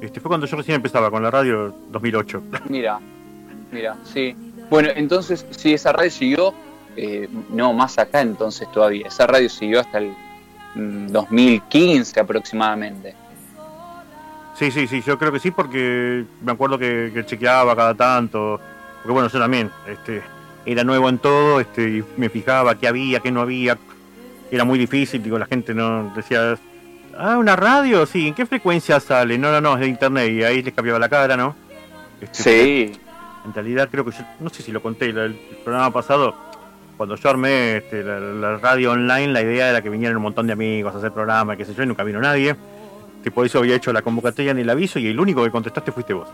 Este 0.00 0.18
fue 0.18 0.28
cuando 0.28 0.44
yo 0.48 0.56
recién 0.56 0.74
empezaba 0.74 1.08
con 1.08 1.22
la 1.22 1.30
radio 1.30 1.72
2008. 1.92 2.42
Mira, 2.68 2.98
mira, 3.70 3.96
sí. 4.02 4.34
Bueno, 4.68 4.88
entonces, 4.96 5.46
sí, 5.50 5.72
esa 5.72 5.92
radio 5.92 6.10
siguió, 6.10 6.52
eh, 6.96 7.28
no, 7.50 7.72
más 7.72 7.98
acá 7.98 8.20
entonces 8.20 8.70
todavía. 8.72 9.06
Esa 9.06 9.28
radio 9.28 9.48
siguió 9.48 9.78
hasta 9.80 9.98
el 9.98 10.12
2015 10.74 12.20
mm, 12.20 12.24
aproximadamente. 12.24 13.14
Sí, 14.58 14.72
sí, 14.72 14.88
sí, 14.88 15.00
yo 15.00 15.16
creo 15.16 15.30
que 15.30 15.38
sí, 15.38 15.52
porque 15.52 16.24
me 16.44 16.50
acuerdo 16.50 16.76
que, 16.76 17.12
que 17.14 17.24
chequeaba 17.24 17.76
cada 17.76 17.94
tanto. 17.94 18.58
Porque 18.96 19.12
bueno, 19.12 19.28
yo 19.28 19.38
también, 19.38 19.70
este, 19.86 20.22
era 20.64 20.84
nuevo 20.84 21.08
en 21.08 21.18
todo, 21.18 21.60
este, 21.60 21.82
y 21.82 22.04
me 22.16 22.28
fijaba 22.28 22.76
qué 22.78 22.88
había, 22.88 23.20
qué 23.20 23.30
no 23.30 23.40
había. 23.40 23.78
Era 24.50 24.64
muy 24.64 24.78
difícil, 24.78 25.22
digo, 25.22 25.38
la 25.38 25.46
gente 25.46 25.74
no 25.74 26.12
decía, 26.14 26.56
ah, 27.16 27.38
una 27.38 27.56
radio, 27.56 28.06
sí, 28.06 28.28
¿en 28.28 28.34
qué 28.34 28.46
frecuencia 28.46 29.00
sale? 29.00 29.38
No, 29.38 29.50
no, 29.50 29.60
no, 29.60 29.74
es 29.74 29.80
de 29.80 29.88
internet, 29.88 30.30
y 30.30 30.44
ahí 30.44 30.62
les 30.62 30.74
cambiaba 30.74 30.98
la 30.98 31.08
cara, 31.08 31.36
¿no? 31.36 31.54
Este, 32.20 32.42
sí. 32.42 33.00
En 33.44 33.52
realidad 33.52 33.88
creo 33.90 34.04
que 34.04 34.12
yo, 34.12 34.18
no 34.40 34.50
sé 34.50 34.62
si 34.62 34.70
lo 34.70 34.80
conté 34.80 35.06
el, 35.06 35.34
programa 35.64 35.92
pasado, 35.92 36.34
cuando 36.96 37.16
yo 37.16 37.30
armé 37.30 37.78
este, 37.78 38.04
la, 38.04 38.58
radio 38.58 38.92
online, 38.92 39.28
la 39.28 39.42
idea 39.42 39.70
era 39.70 39.82
que 39.82 39.88
vinieran 39.88 40.16
un 40.16 40.22
montón 40.22 40.46
de 40.46 40.52
amigos 40.52 40.94
a 40.94 40.98
hacer 40.98 41.12
programa, 41.12 41.56
qué 41.56 41.64
sé 41.64 41.74
yo, 41.74 41.82
y 41.82 41.86
nunca 41.86 42.04
vino 42.04 42.20
nadie. 42.20 42.54
Por 43.34 43.46
eso 43.46 43.60
había 43.60 43.76
hecho 43.76 43.92
la 43.92 44.02
convocatoria 44.02 44.50
en 44.50 44.58
el 44.58 44.68
aviso 44.68 44.98
y 44.98 45.06
el 45.06 45.18
único 45.18 45.44
que 45.44 45.50
contestaste 45.50 45.92
fuiste 45.92 46.12
vos. 46.12 46.28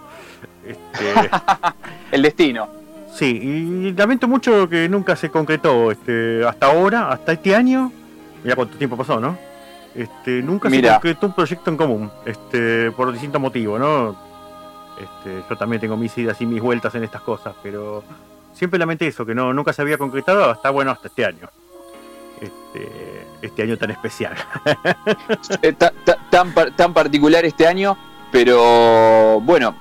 Este... 0.67 1.31
el 2.13 2.23
destino. 2.23 2.78
Sí, 3.19 3.27
y 3.27 3.93
lamento 3.95 4.29
mucho 4.29 4.69
que 4.69 4.89
nunca 4.89 5.17
se 5.17 5.29
concretó 5.29 5.91
este, 5.91 6.47
hasta 6.47 6.67
ahora, 6.67 7.11
hasta 7.11 7.33
este 7.33 7.53
año. 7.53 7.91
Mira 8.45 8.55
cuánto 8.55 8.79
tiempo 8.79 8.97
pasó, 8.97 9.19
¿no? 9.19 9.37
Este, 9.93 10.41
nunca 10.41 10.71
se 10.71 10.81
concretó 10.81 11.27
un 11.27 11.33
proyecto 11.33 11.71
en 11.71 11.77
común, 11.77 12.11
este, 12.25 12.93
por 12.93 13.11
distintos 13.11 13.41
motivos, 13.41 13.81
¿no? 13.81 14.17
Este, 14.97 15.43
yo 15.51 15.57
también 15.57 15.81
tengo 15.81 15.97
mis 15.97 16.17
idas 16.17 16.41
y 16.41 16.47
mis 16.47 16.63
vueltas 16.63 16.95
en 16.95 17.03
estas 17.03 17.23
cosas, 17.23 17.57
pero 17.61 18.05
siempre 18.53 18.79
lamenté 18.79 19.09
eso, 19.09 19.27
que 19.27 19.35
no, 19.35 19.53
nunca 19.53 19.73
se 19.73 19.83
había 19.83 19.99
concretado 19.99 20.49
hasta 20.49 20.71
bueno 20.71 20.93
hasta 20.93 21.09
este 21.09 21.25
año. 21.25 21.49
Este, 22.41 23.27
este 23.43 23.63
año 23.63 23.77
tan 23.77 23.91
especial. 23.91 24.37
Eh, 25.63 25.73
tan, 25.73 26.53
tan, 26.77 26.95
particular 26.95 27.45
este 27.45 27.67
año, 27.67 27.97
pero 28.31 29.41
bueno, 29.41 29.77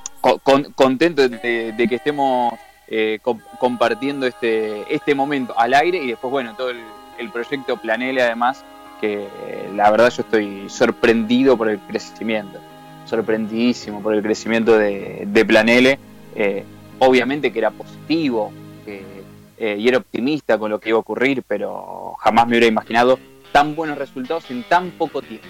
contento 0.75 1.27
de, 1.27 1.87
que 1.87 1.95
estemos 1.95 2.53
eh, 2.89 3.19
compartiendo 3.59 4.25
este, 4.25 4.93
este 4.93 5.13
momento 5.13 5.53
al 5.59 5.73
aire 5.73 5.97
y 5.97 6.07
después, 6.07 6.31
bueno, 6.31 6.55
todo 6.55 6.69
el, 6.69 7.29
proyecto 7.33 7.75
Planele 7.75 8.21
además, 8.21 8.63
que 9.01 9.27
la 9.75 9.91
verdad 9.91 10.09
yo 10.09 10.21
estoy 10.21 10.69
sorprendido 10.69 11.57
por 11.57 11.69
el 11.69 11.79
crecimiento, 11.79 12.59
sorprendidísimo 13.05 14.01
por 14.01 14.13
el 14.13 14.21
crecimiento 14.21 14.77
de, 14.77 15.45
Planele. 15.45 15.99
Eh, 16.33 16.63
obviamente 16.99 17.51
que 17.51 17.59
era 17.59 17.71
positivo 17.71 18.51
eh, 18.85 19.75
y 19.77 19.87
era 19.87 19.97
optimista 19.97 20.57
con 20.57 20.71
lo 20.71 20.79
que 20.79 20.89
iba 20.89 20.97
a 20.97 21.01
ocurrir, 21.01 21.43
pero 21.45 22.15
jamás 22.19 22.45
me 22.45 22.51
hubiera 22.51 22.67
imaginado 22.67 23.19
tan 23.51 23.75
buenos 23.75 23.97
resultados 23.97 24.49
en 24.49 24.63
tan 24.63 24.91
poco 24.91 25.21
tiempo. 25.21 25.47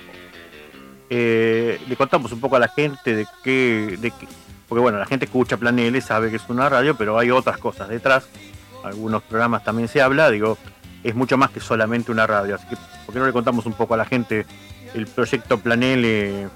le 1.10 1.96
contamos 1.98 2.32
un 2.32 2.40
poco 2.40 2.56
a 2.56 2.60
la 2.60 2.70
gente 2.70 3.16
de 3.16 3.28
qué, 3.44 3.96
de 4.00 4.12
qué, 4.12 4.28
porque 4.68 4.82
bueno, 4.82 5.00
la 5.00 5.06
gente 5.06 5.26
escucha 5.26 5.58
Plan 5.58 5.78
L, 5.80 6.00
sabe 6.02 6.30
que 6.30 6.36
es 6.38 6.50
una 6.50 6.70
radio, 6.70 6.96
pero 6.96 7.18
hay 7.18 7.32
otras 7.32 7.58
cosas 7.58 7.90
detrás. 7.90 8.28
Algunos 8.84 9.24
programas 9.24 9.64
también 9.64 9.88
se 9.88 10.02
habla, 10.02 10.30
digo, 10.30 10.58
es 11.04 11.16
mucho 11.16 11.38
más 11.38 11.52
que 11.52 11.60
solamente 11.60 12.12
una 12.12 12.28
radio. 12.28 12.56
Así 12.56 12.68
que, 12.68 12.76
¿por 13.06 13.14
qué 13.14 13.20
no 13.20 13.26
le 13.26 13.34
contamos 13.34 13.66
un 13.66 13.74
poco 13.74 13.94
a 13.94 13.98
la 13.98 14.06
gente 14.06 14.46
el 14.94 15.08
proyecto 15.08 15.60
Plan 15.60 15.84
L, 15.84 16.48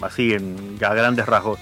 así 0.00 0.32
en, 0.32 0.78
a 0.84 0.94
grandes 0.94 1.26
rasgos? 1.26 1.58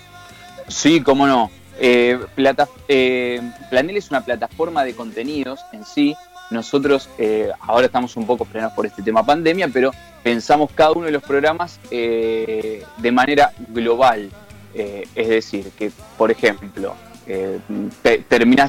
Sí, 0.69 1.01
cómo 1.01 1.27
no. 1.27 1.51
Eh, 1.79 2.19
plata, 2.35 2.69
eh, 2.89 3.41
Planel 3.69 3.97
es 3.99 4.11
una 4.11 4.25
plataforma 4.25 4.85
de 4.85 4.95
contenidos 4.95 5.61
en 5.73 5.85
sí. 5.85 6.17
Nosotros 6.51 7.09
eh, 7.19 7.51
ahora 7.61 7.87
estamos 7.87 8.17
un 8.17 8.27
poco 8.27 8.45
frenados 8.45 8.75
por 8.75 8.87
este 8.87 9.03
tema 9.03 9.27
pandemia, 9.27 9.69
pero 9.69 9.91
pensamos 10.23 10.71
cada 10.75 10.93
uno 10.93 11.07
de 11.07 11.13
los 11.13 11.23
programas 11.23 11.81
eh, 11.91 12.85
de 12.99 13.13
manera 13.13 13.53
global. 13.69 14.31
Eh, 14.79 15.09
es 15.15 15.29
decir, 15.29 15.71
que 15.79 15.91
por 16.19 16.31
ejemplo, 16.31 16.95
eh, 17.27 17.59
te- 18.03 18.19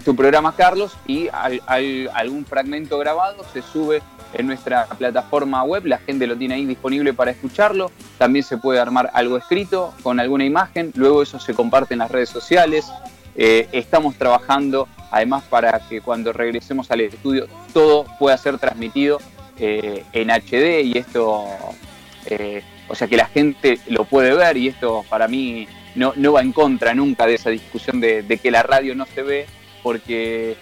tu 0.06 0.16
programa, 0.16 0.56
Carlos, 0.56 0.96
y 1.06 1.28
al- 1.34 1.62
al- 1.68 2.10
algún 2.14 2.46
fragmento 2.46 2.98
grabado 2.98 3.44
se 3.52 3.62
sube 3.62 4.02
en 4.34 4.48
nuestra 4.48 4.86
plataforma 4.86 5.64
web, 5.64 5.86
la 5.86 5.98
gente 5.98 6.26
lo 6.28 6.36
tiene 6.38 6.56
ahí 6.56 6.66
disponible 6.66 7.14
para 7.14 7.32
escucharlo, 7.32 7.92
también 8.18 8.44
se 8.46 8.58
puede 8.58 8.80
armar 8.80 9.10
algo 9.14 9.38
escrito 9.38 9.94
con 10.02 10.20
alguna 10.20 10.46
imagen, 10.46 10.92
luego 10.96 11.24
eso 11.24 11.40
se 11.40 11.54
comparte 11.54 11.94
en 11.94 12.00
las 12.00 12.12
redes 12.12 12.30
sociales, 12.30 12.86
Eh, 13.40 13.68
estamos 13.72 14.16
trabajando 14.16 14.88
además 15.12 15.44
para 15.48 15.80
que 15.88 16.02
cuando 16.02 16.34
regresemos 16.34 16.90
al 16.90 17.02
estudio 17.02 17.46
todo 17.72 18.06
pueda 18.18 18.36
ser 18.36 18.58
transmitido 18.58 19.20
eh, 19.60 20.04
en 20.12 20.32
HD 20.32 20.82
y 20.82 20.98
esto, 20.98 21.46
o 22.90 22.96
sea 22.96 23.08
que 23.08 23.16
la 23.16 23.28
gente 23.28 23.80
lo 23.90 24.06
puede 24.06 24.34
ver 24.34 24.58
y 24.58 24.68
esto 24.70 25.06
para 25.08 25.28
mí 25.28 25.68
no, 25.98 26.14
no 26.16 26.34
va 26.34 26.42
en 26.42 26.54
contra 26.54 26.94
nunca 26.94 27.26
de 27.26 27.36
esa 27.36 27.50
discusión 27.50 28.00
de, 28.00 28.24
de 28.24 28.38
que 28.38 28.52
la 28.52 28.64
radio 28.64 28.96
no 28.96 29.06
se 29.06 29.24
ve 29.24 29.46
porque 29.84 30.56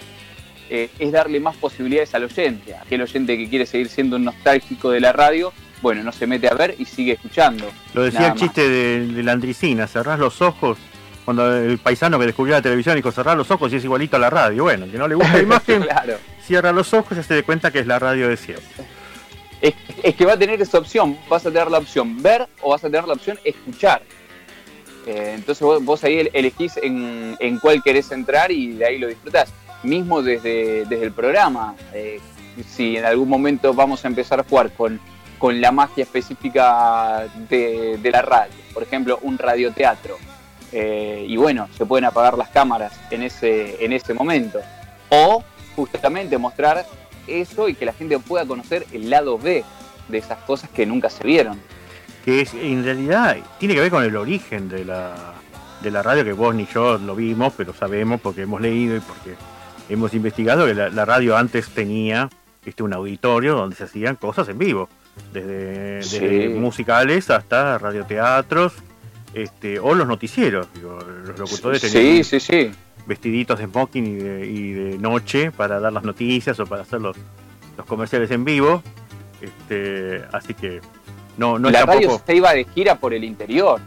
eh, 0.69 0.89
es 0.97 1.11
darle 1.11 1.39
más 1.39 1.55
posibilidades 1.57 2.15
al 2.15 2.23
oyente, 2.23 2.75
aquel 2.75 3.01
oyente 3.01 3.37
que 3.37 3.49
quiere 3.49 3.65
seguir 3.65 3.89
siendo 3.89 4.15
un 4.15 4.23
nostálgico 4.23 4.89
de 4.89 4.99
la 4.99 5.11
radio, 5.11 5.53
bueno, 5.81 6.03
no 6.03 6.11
se 6.11 6.25
mete 6.25 6.47
a 6.47 6.53
ver 6.53 6.75
y 6.79 6.85
sigue 6.85 7.13
escuchando. 7.13 7.69
Lo 7.93 8.03
decía 8.03 8.27
el 8.27 8.35
chiste 8.35 8.67
de, 8.67 9.07
de 9.07 9.23
la 9.23 9.33
andricina, 9.33 9.87
cerrás 9.87 10.19
los 10.19 10.41
ojos. 10.41 10.77
Cuando 11.25 11.55
el 11.55 11.79
paisano 11.79 12.19
que 12.19 12.27
descubrió 12.27 12.55
la 12.55 12.61
televisión 12.61 12.95
dijo 12.95 13.11
cerrar 13.11 13.35
los 13.35 13.49
ojos 13.49 13.73
y 13.73 13.77
es 13.77 13.83
igualito 13.83 14.15
a 14.15 14.19
la 14.19 14.29
radio. 14.29 14.63
Bueno, 14.63 14.85
que 14.89 14.97
no 14.97 15.07
le 15.07 15.15
gusta 15.15 15.33
la 15.33 15.39
imagen, 15.43 15.81
claro. 15.81 16.17
cierra 16.43 16.71
los 16.71 16.93
ojos 16.93 17.17
y 17.17 17.23
se 17.23 17.33
dé 17.33 17.43
cuenta 17.43 17.71
que 17.71 17.79
es 17.79 17.87
la 17.87 17.97
radio 17.97 18.29
de 18.29 18.37
siempre. 18.37 18.85
Es, 19.59 19.73
es 20.03 20.15
que 20.15 20.25
va 20.25 20.33
a 20.33 20.37
tener 20.37 20.61
esa 20.61 20.77
opción, 20.77 21.17
vas 21.27 21.43
a 21.45 21.51
tener 21.51 21.71
la 21.71 21.79
opción 21.79 22.21
ver 22.21 22.47
o 22.61 22.69
vas 22.69 22.83
a 22.83 22.89
tener 22.89 23.05
la 23.05 23.13
opción 23.13 23.39
escuchar. 23.43 24.03
Eh, 25.05 25.33
entonces 25.35 25.65
vos, 25.83 26.03
ahí 26.03 26.19
el- 26.19 26.29
elegís 26.33 26.77
en, 26.77 27.35
en 27.39 27.59
cuál 27.59 27.83
querés 27.83 28.11
entrar 28.11 28.51
y 28.51 28.73
de 28.73 28.85
ahí 28.85 28.97
lo 28.97 29.07
disfrutás. 29.07 29.51
Mismo 29.83 30.21
desde, 30.23 30.85
desde 30.85 31.03
el 31.05 31.11
programa, 31.11 31.75
eh, 31.93 32.19
si 32.67 32.97
en 32.97 33.05
algún 33.05 33.29
momento 33.29 33.73
vamos 33.73 34.03
a 34.03 34.07
empezar 34.07 34.39
a 34.39 34.43
jugar 34.43 34.71
con, 34.71 34.99
con 35.37 35.61
la 35.61 35.71
magia 35.71 36.03
específica 36.03 37.27
de, 37.49 37.97
de 38.01 38.11
la 38.11 38.21
radio, 38.21 38.53
por 38.73 38.81
ejemplo, 38.83 39.19
un 39.21 39.37
radioteatro, 39.37 40.17
eh, 40.71 41.25
y 41.27 41.37
bueno, 41.37 41.67
se 41.77 41.85
pueden 41.85 42.05
apagar 42.05 42.37
las 42.37 42.49
cámaras 42.49 42.93
en 43.11 43.21
ese, 43.23 43.83
en 43.83 43.93
ese 43.93 44.13
momento. 44.13 44.59
O 45.09 45.43
justamente 45.75 46.37
mostrar 46.37 46.85
eso 47.27 47.69
y 47.69 47.75
que 47.75 47.85
la 47.85 47.93
gente 47.93 48.17
pueda 48.19 48.45
conocer 48.45 48.85
el 48.91 49.09
lado 49.09 49.37
B 49.37 49.63
de 50.07 50.17
esas 50.17 50.39
cosas 50.39 50.69
que 50.71 50.85
nunca 50.85 51.09
se 51.09 51.23
vieron. 51.23 51.61
Que 52.25 52.41
es, 52.41 52.53
en 52.55 52.83
realidad 52.83 53.37
tiene 53.59 53.75
que 53.75 53.81
ver 53.81 53.91
con 53.91 54.03
el 54.03 54.15
origen 54.15 54.67
de 54.67 54.83
la, 54.83 55.13
de 55.81 55.91
la 55.91 56.01
radio, 56.01 56.23
que 56.23 56.33
vos 56.33 56.53
ni 56.55 56.65
yo 56.65 56.97
lo 56.97 57.15
vimos, 57.15 57.53
pero 57.55 57.73
sabemos 57.73 58.19
porque 58.19 58.41
hemos 58.41 58.59
leído 58.59 58.97
y 58.97 58.99
porque 58.99 59.35
hemos 59.89 60.13
investigado 60.15 60.65
que 60.65 60.73
la, 60.73 60.89
la 60.89 61.05
radio 61.05 61.37
antes 61.37 61.69
tenía 61.69 62.29
este, 62.65 62.81
un 62.81 62.93
auditorio 62.93 63.55
donde 63.55 63.75
se 63.75 63.83
hacían 63.83 64.15
cosas 64.15 64.49
en 64.49 64.57
vivo, 64.57 64.89
desde, 65.31 66.49
musicales 66.59 67.29
hasta 67.29 67.77
radioteatros. 67.77 68.73
Este, 69.33 69.79
o 69.79 69.93
los 69.93 70.07
noticieros, 70.07 70.67
digo, 70.73 70.97
los 71.25 71.37
locutores 71.37 71.81
Sí, 71.81 71.91
tenían 71.91 72.23
sí, 72.23 72.39
sí. 72.39 72.71
vestiditos 73.05 73.59
de 73.59 73.65
smoking 73.65 74.05
y 74.07 74.15
de, 74.15 74.47
y 74.47 74.71
de 74.71 74.97
noche 74.97 75.51
para 75.51 75.77
dar 75.81 75.91
las 75.91 76.03
noticias 76.03 76.57
o 76.61 76.65
para 76.65 76.83
hacer 76.83 77.01
los, 77.01 77.17
los 77.77 77.85
comerciales 77.85 78.31
en 78.31 78.45
vivo. 78.45 78.81
Este, 79.41 80.23
así 80.31 80.53
que 80.53 80.79
no, 81.37 81.59
no 81.59 81.67
es 81.69 81.73
la 81.73 81.85
radio 81.85 82.07
tampoco. 82.09 82.23
se 82.25 82.35
iba 82.35 82.53
de 82.53 82.63
gira 82.65 82.95
por 82.95 83.13
el 83.13 83.23
interior. 83.23 83.79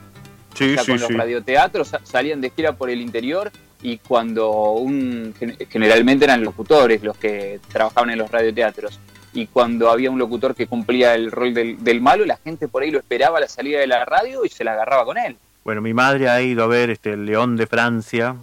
Sí, 0.54 0.70
o 0.72 0.74
sea, 0.74 0.82
sí, 0.84 0.90
con 0.92 0.98
sí. 0.98 1.04
los 1.08 1.12
radioteatros 1.20 1.88
sa- 1.88 2.00
salían 2.04 2.40
de 2.40 2.50
gira 2.50 2.72
por 2.72 2.90
el 2.90 3.00
interior 3.00 3.50
y 3.82 3.98
cuando 3.98 4.50
un 4.72 5.34
gen- 5.38 5.56
generalmente 5.70 6.24
eran 6.24 6.42
locutores 6.42 7.02
los 7.02 7.16
que 7.16 7.60
trabajaban 7.70 8.10
en 8.10 8.18
los 8.18 8.30
radioteatros 8.30 8.98
y 9.32 9.46
cuando 9.46 9.90
había 9.90 10.10
un 10.10 10.18
locutor 10.18 10.54
que 10.56 10.66
cumplía 10.66 11.14
el 11.14 11.30
rol 11.30 11.54
del, 11.54 11.82
del 11.84 12.00
malo 12.00 12.24
la 12.24 12.38
gente 12.38 12.66
por 12.66 12.82
ahí 12.82 12.90
lo 12.90 12.98
esperaba 12.98 13.38
a 13.38 13.40
la 13.42 13.46
salida 13.48 13.78
de 13.78 13.86
la 13.86 14.04
radio 14.04 14.44
y 14.44 14.48
se 14.48 14.64
la 14.64 14.72
agarraba 14.72 15.04
con 15.04 15.16
él 15.18 15.36
Bueno, 15.64 15.80
mi 15.80 15.94
madre 15.94 16.28
ha 16.28 16.40
ido 16.42 16.64
a 16.64 16.66
ver 16.66 16.90
este 16.90 17.12
el 17.12 17.26
León 17.26 17.56
de 17.56 17.66
Francia, 17.68 18.34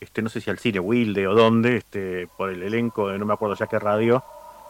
este 0.00 0.22
no 0.22 0.28
sé 0.28 0.40
si 0.40 0.50
al 0.50 0.58
cine 0.60 0.78
Wilde 0.78 1.26
o 1.26 1.34
dónde, 1.34 1.78
este 1.78 2.28
por 2.36 2.50
el 2.50 2.62
elenco 2.62 3.08
de 3.08 3.18
no 3.18 3.24
me 3.26 3.32
acuerdo 3.34 3.56
ya 3.56 3.66
qué 3.66 3.78
radio. 3.80 4.22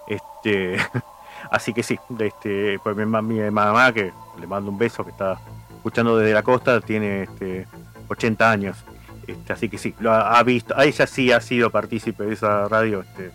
Este 0.07 0.77
así 1.51 1.73
que 1.73 1.83
sí, 1.83 1.99
este 2.19 2.79
pues 2.83 2.97
mi, 2.97 3.05
ma- 3.07 3.23
mi 3.23 3.39
mamá 3.51 3.93
que 3.93 4.13
le 4.41 4.47
mando 4.47 4.71
un 4.71 4.79
beso 4.79 5.05
que 5.05 5.11
está 5.11 5.39
escuchando 5.77 6.17
desde 6.19 6.35
la 6.35 6.43
costa 6.43 6.81
tiene 6.81 7.23
este 7.25 7.67
80 8.09 8.51
años. 8.51 8.77
Este, 9.27 9.53
así 9.53 9.69
que 9.69 9.77
sí, 9.79 9.95
lo 10.01 10.11
ha, 10.13 10.39
ha 10.39 10.43
visto, 10.43 10.75
a 10.77 10.85
ella 10.87 11.07
sí 11.07 11.31
ha 11.33 11.41
sido 11.41 11.71
partícipe 11.71 12.25
de 12.25 12.33
esa 12.33 12.67
radio. 12.69 13.03
Este. 13.03 13.31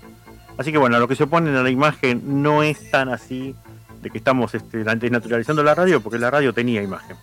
Así 0.58 0.72
que 0.72 0.78
bueno, 0.78 1.00
lo 1.00 1.08
que 1.08 1.16
se 1.16 1.24
opone 1.24 1.50
en 1.50 1.64
la 1.64 1.70
imagen 1.70 2.42
no 2.44 2.64
es 2.64 2.90
tan 2.92 3.10
así 3.10 3.56
de 4.02 4.10
que 4.10 4.18
estamos 4.18 4.54
este, 4.56 4.84
desnaturalizando 4.84 5.64
la 5.64 5.74
radio, 5.76 6.02
porque 6.02 6.20
la 6.20 6.30
radio 6.32 6.54
tenía 6.54 6.82
imagen. 6.82 7.16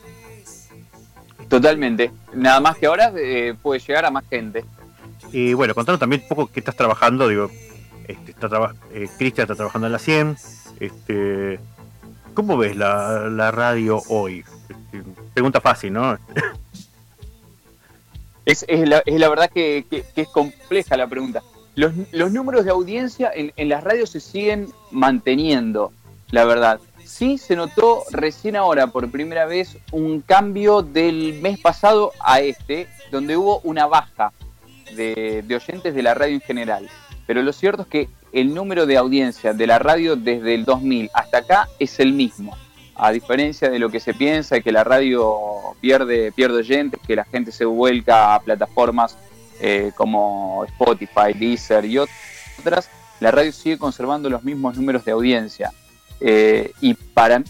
totalmente 1.48 2.10
nada 2.34 2.60
más 2.60 2.76
que 2.76 2.86
ahora 2.86 3.12
eh, 3.16 3.54
puede 3.60 3.80
llegar 3.80 4.04
a 4.04 4.10
más 4.10 4.24
gente 4.30 4.64
Y 5.32 5.52
bueno, 5.54 5.74
contanos 5.74 5.98
también 5.98 6.22
un 6.22 6.28
poco 6.28 6.46
qué 6.52 6.60
estás 6.60 6.76
trabajando. 6.76 7.28
Digo, 7.28 7.50
este, 8.08 8.30
está 8.32 8.48
traba- 8.48 8.74
eh, 8.92 9.08
Cristian 9.18 9.44
está 9.44 9.54
trabajando 9.54 9.86
en 9.86 9.92
la 9.92 9.98
100. 9.98 10.36
Este, 10.80 11.60
¿Cómo 12.34 12.56
ves 12.56 12.74
la, 12.76 13.28
la 13.30 13.50
radio 13.50 14.02
hoy? 14.08 14.44
Pregunta 15.34 15.60
fácil, 15.60 15.92
¿no? 15.92 16.18
Es, 18.44 18.64
es 18.68 18.88
la, 18.88 19.02
es 19.04 19.20
la 19.20 19.28
verdad 19.28 19.50
que, 19.50 19.84
que- 19.88 20.02
que 20.14 20.22
es 20.22 20.28
compleja 20.28 20.96
la 20.96 21.06
pregunta. 21.06 21.42
Los, 21.76 21.92
los 22.12 22.32
números 22.32 22.64
de 22.64 22.70
audiencia 22.70 23.30
en, 23.34 23.52
en 23.56 23.68
las 23.68 23.84
radios 23.84 24.10
se 24.10 24.20
siguen 24.20 24.68
manteniendo, 24.90 25.92
la 26.30 26.44
verdad. 26.44 26.80
Sí 27.04 27.38
se 27.38 27.56
notó 27.56 28.04
recién 28.10 28.56
ahora 28.56 28.86
por 28.88 29.10
primera 29.10 29.44
vez 29.46 29.76
un 29.92 30.20
cambio 30.20 30.82
del 30.82 31.38
mes 31.42 31.60
pasado 31.60 32.12
a 32.20 32.40
este, 32.40 32.88
donde 33.10 33.36
hubo 33.36 33.60
una 33.60 33.86
baja 33.86 34.32
de, 34.96 35.42
de 35.46 35.56
oyentes 35.56 35.94
de 35.94 36.02
la 36.02 36.14
radio 36.14 36.34
en 36.34 36.40
general. 36.40 36.88
Pero 37.26 37.42
lo 37.42 37.52
cierto 37.52 37.82
es 37.82 37.88
que 37.88 38.08
el 38.32 38.54
número 38.54 38.86
de 38.86 38.96
audiencia 38.96 39.52
de 39.52 39.66
la 39.66 39.78
radio 39.78 40.16
desde 40.16 40.54
el 40.54 40.64
2000 40.64 41.10
hasta 41.14 41.38
acá 41.38 41.68
es 41.78 42.00
el 42.00 42.12
mismo. 42.12 42.56
A 42.94 43.12
diferencia 43.12 43.70
de 43.70 43.78
lo 43.78 43.88
que 43.88 43.98
se 43.98 44.12
piensa, 44.12 44.60
que 44.60 44.72
la 44.72 44.84
radio 44.84 45.74
pierde, 45.80 46.32
pierde 46.32 46.58
oyentes, 46.58 47.00
que 47.06 47.16
la 47.16 47.24
gente 47.24 47.50
se 47.50 47.64
vuelca 47.64 48.34
a 48.34 48.40
plataformas 48.40 49.16
eh, 49.60 49.92
como 49.96 50.64
Spotify, 50.64 51.32
Deezer 51.34 51.84
y 51.84 51.98
otras, 51.98 52.90
la 53.20 53.30
radio 53.30 53.52
sigue 53.52 53.78
conservando 53.78 54.28
los 54.28 54.44
mismos 54.44 54.76
números 54.76 55.04
de 55.04 55.12
audiencia. 55.12 55.72
Eh, 56.20 56.72
y 56.80 56.94
para 56.94 57.42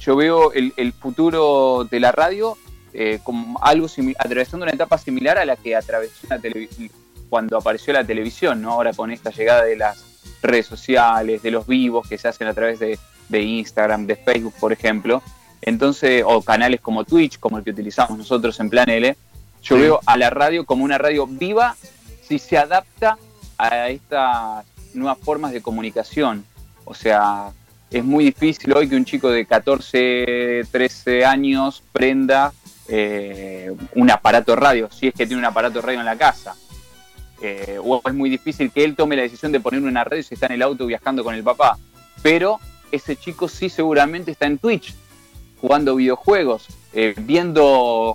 yo 0.00 0.16
veo 0.16 0.52
el, 0.52 0.72
el 0.76 0.92
futuro 0.94 1.86
de 1.90 2.00
la 2.00 2.12
radio 2.12 2.56
eh, 2.96 3.18
como 3.24 3.58
algo 3.60 3.88
atravesando 4.18 4.64
una 4.64 4.72
etapa 4.72 4.96
similar 4.98 5.36
a 5.36 5.44
la 5.44 5.56
que 5.56 5.74
atravesó 5.74 6.28
la 6.28 6.40
cuando 7.28 7.58
apareció 7.58 7.92
la 7.92 8.04
televisión, 8.04 8.62
¿no? 8.62 8.70
Ahora 8.70 8.92
con 8.92 9.10
esta 9.10 9.30
llegada 9.30 9.64
de 9.64 9.76
las 9.76 10.13
redes 10.44 10.66
sociales, 10.66 11.42
de 11.42 11.50
los 11.50 11.66
vivos 11.66 12.08
que 12.08 12.18
se 12.18 12.28
hacen 12.28 12.46
a 12.48 12.54
través 12.54 12.78
de, 12.78 12.98
de 13.28 13.42
Instagram, 13.42 14.06
de 14.06 14.16
Facebook, 14.16 14.54
por 14.60 14.72
ejemplo. 14.72 15.22
Entonces, 15.62 16.22
o 16.26 16.42
canales 16.42 16.80
como 16.80 17.04
Twitch, 17.04 17.38
como 17.38 17.58
el 17.58 17.64
que 17.64 17.70
utilizamos 17.70 18.18
nosotros 18.18 18.58
en 18.60 18.70
Plan 18.70 18.88
L, 18.90 19.16
yo 19.62 19.76
Sí. 19.76 19.82
veo 19.82 20.00
a 20.04 20.16
la 20.18 20.28
radio 20.30 20.64
como 20.66 20.84
una 20.84 20.98
radio 20.98 21.26
viva 21.26 21.74
si 22.28 22.38
se 22.38 22.58
adapta 22.58 23.16
a 23.56 23.88
estas 23.88 24.64
nuevas 24.92 25.18
formas 25.18 25.52
de 25.52 25.62
comunicación. 25.62 26.44
O 26.84 26.92
sea, 26.94 27.50
es 27.90 28.04
muy 28.04 28.24
difícil 28.24 28.72
hoy 28.76 28.88
que 28.88 28.96
un 28.96 29.04
chico 29.06 29.30
de 29.30 29.46
14, 29.46 30.64
13 30.70 31.24
años 31.24 31.82
prenda 31.92 32.52
eh, 32.88 33.72
un 33.94 34.10
aparato 34.10 34.54
radio, 34.56 34.90
si 34.90 35.08
es 35.08 35.14
que 35.14 35.26
tiene 35.26 35.40
un 35.40 35.46
aparato 35.46 35.80
radio 35.80 36.00
en 36.00 36.06
la 36.06 36.16
casa. 36.16 36.54
Eh, 37.46 37.78
o 37.78 38.00
es 38.02 38.14
muy 38.14 38.30
difícil 38.30 38.70
que 38.70 38.84
él 38.84 38.96
tome 38.96 39.16
la 39.16 39.22
decisión 39.22 39.52
de 39.52 39.60
poner 39.60 39.82
una 39.82 40.02
radio 40.02 40.22
si 40.22 40.32
está 40.32 40.46
en 40.46 40.52
el 40.52 40.62
auto 40.62 40.86
viajando 40.86 41.22
con 41.22 41.34
el 41.34 41.44
papá. 41.44 41.76
Pero 42.22 42.58
ese 42.90 43.16
chico 43.16 43.48
sí 43.48 43.68
seguramente 43.68 44.30
está 44.30 44.46
en 44.46 44.56
Twitch, 44.56 44.94
jugando 45.60 45.94
videojuegos, 45.94 46.68
eh, 46.94 47.12
viendo, 47.18 47.62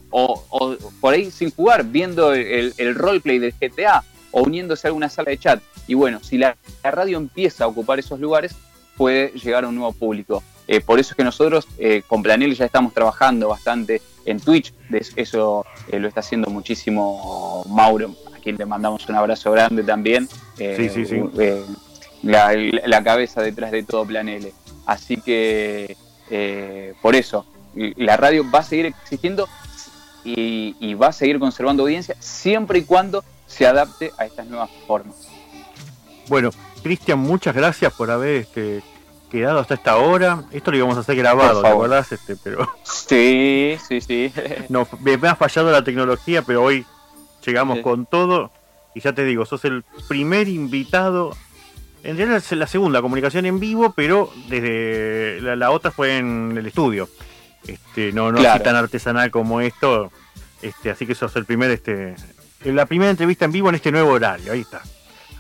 o, 0.10 0.44
o 0.50 0.78
por 1.00 1.14
ahí 1.14 1.30
sin 1.30 1.52
jugar, 1.52 1.84
viendo 1.84 2.34
el, 2.34 2.96
roleplay 2.96 3.38
del 3.38 3.54
GTA 3.54 4.04
o 4.32 4.42
uniéndose 4.42 4.88
a 4.88 4.90
alguna 4.90 5.10
sala 5.10 5.30
de 5.30 5.38
chat. 5.38 5.62
Y 5.86 5.94
bueno, 5.94 6.22
si 6.24 6.40
la, 6.40 6.58
radio 6.82 7.20
empieza 7.20 7.66
a 7.66 7.68
ocupar 7.68 8.00
esos 8.00 8.20
lugares, 8.20 8.56
puede 8.98 9.30
llegar 9.34 9.64
a 9.64 9.68
un 9.68 9.76
nuevo 9.76 9.94
público. 9.94 10.42
Eh, 10.68 10.82
por 10.82 10.98
eso 10.98 11.12
es 11.12 11.16
que 11.16 11.24
nosotros 11.24 11.68
con 12.08 12.24
Planel 12.24 12.56
ya 12.56 12.66
estamos 12.66 12.96
trabajando 12.96 13.50
bastante 13.50 14.02
en 14.26 14.40
Twitch, 14.40 14.74
eso 15.16 15.66
lo 15.92 16.08
está 16.08 16.20
haciendo 16.20 16.50
muchísimo 16.50 17.64
Mauro, 17.70 18.16
a 18.40 18.42
quien 18.42 18.58
le 18.58 18.66
mandamos 18.66 19.08
un 19.08 19.16
abrazo 19.16 19.52
grande 19.52 19.84
también. 19.84 20.28
sí, 20.58 20.90
sí, 20.90 21.06
sí. 21.06 21.22
La, 22.22 22.54
la, 22.54 23.04
cabeza 23.04 23.42
detrás 23.42 23.72
de 23.72 23.84
todo 23.84 24.06
Planel. 24.06 24.52
Así 24.86 25.18
que 25.18 25.96
por 27.02 27.16
eso, 27.16 27.46
la 27.76 28.18
radio 28.18 28.44
va 28.52 28.60
a 28.60 28.64
seguir 28.64 28.88
existiendo 28.88 29.48
y, 30.24 30.94
va 30.96 31.08
a 31.08 31.14
seguir 31.14 31.40
conservando 31.40 31.84
audiencia 31.84 32.16
siempre 32.20 32.80
y 32.80 32.84
cuando 32.84 33.24
se 33.48 33.66
adapte 33.66 34.12
a 34.18 34.26
estas 34.26 34.48
nuevas 34.48 34.70
formas. 34.86 35.16
Bueno, 36.28 36.52
Cristian, 36.84 37.20
muchas 37.20 37.56
gracias 37.56 37.94
por 37.94 38.12
haber 38.12 38.36
este, 38.42 38.84
quedado 39.32 39.60
hasta 39.60 39.74
esta 39.74 39.98
hora. 39.98 40.44
Esto 40.52 40.72
lo 40.72 40.78
íbamos 40.78 40.98
a 40.98 41.00
hacer 41.02 41.16
grabado, 41.16 41.62
¿te 41.62 41.68
acordás? 41.68 42.12
Este, 42.12 42.36
pero... 42.36 42.70
Sí, 42.84 43.78
sí, 43.88 44.02
sí. 44.02 44.32
no, 44.70 44.88
me, 45.00 45.14
ha 45.28 45.36
fallado 45.36 45.72
la 45.72 45.84
tecnología, 45.84 46.42
pero 46.44 46.64
hoy 46.64 46.86
llegamos 47.46 47.80
con 47.80 48.06
todo. 48.06 48.52
Y 48.96 49.02
ya 49.02 49.14
te 49.14 49.24
digo, 49.24 49.46
sos 49.46 49.66
el 49.66 49.84
primer 50.08 50.48
invitado. 50.48 51.36
En 52.04 52.18
realidad 52.18 52.38
es 52.38 52.52
la 52.54 52.68
segunda 52.68 53.02
comunicación 53.02 53.46
en 53.46 53.60
vivo, 53.60 53.94
pero 53.96 54.32
desde 54.48 55.42
la 55.56 55.72
otra 55.72 55.92
fue 55.92 56.18
en 56.18 56.56
el 56.58 56.66
estudio. 56.66 57.10
Este, 57.68 58.12
no, 58.14 58.32
no 58.32 58.40
así 58.40 58.64
tan 58.64 58.76
artesanal 58.76 59.32
como 59.32 59.62
esto. 59.62 60.12
Este, 60.62 60.90
así 60.90 61.06
que 61.06 61.16
sos 61.16 61.36
el 61.36 61.46
primer, 61.46 61.72
este, 61.72 62.16
la 62.64 62.86
primera 62.86 63.12
entrevista 63.12 63.46
en 63.46 63.52
vivo 63.52 63.70
en 63.70 63.76
este 63.76 63.92
nuevo 63.92 64.12
horario. 64.12 64.54
Ahí 64.54 64.62
está. 64.62 64.82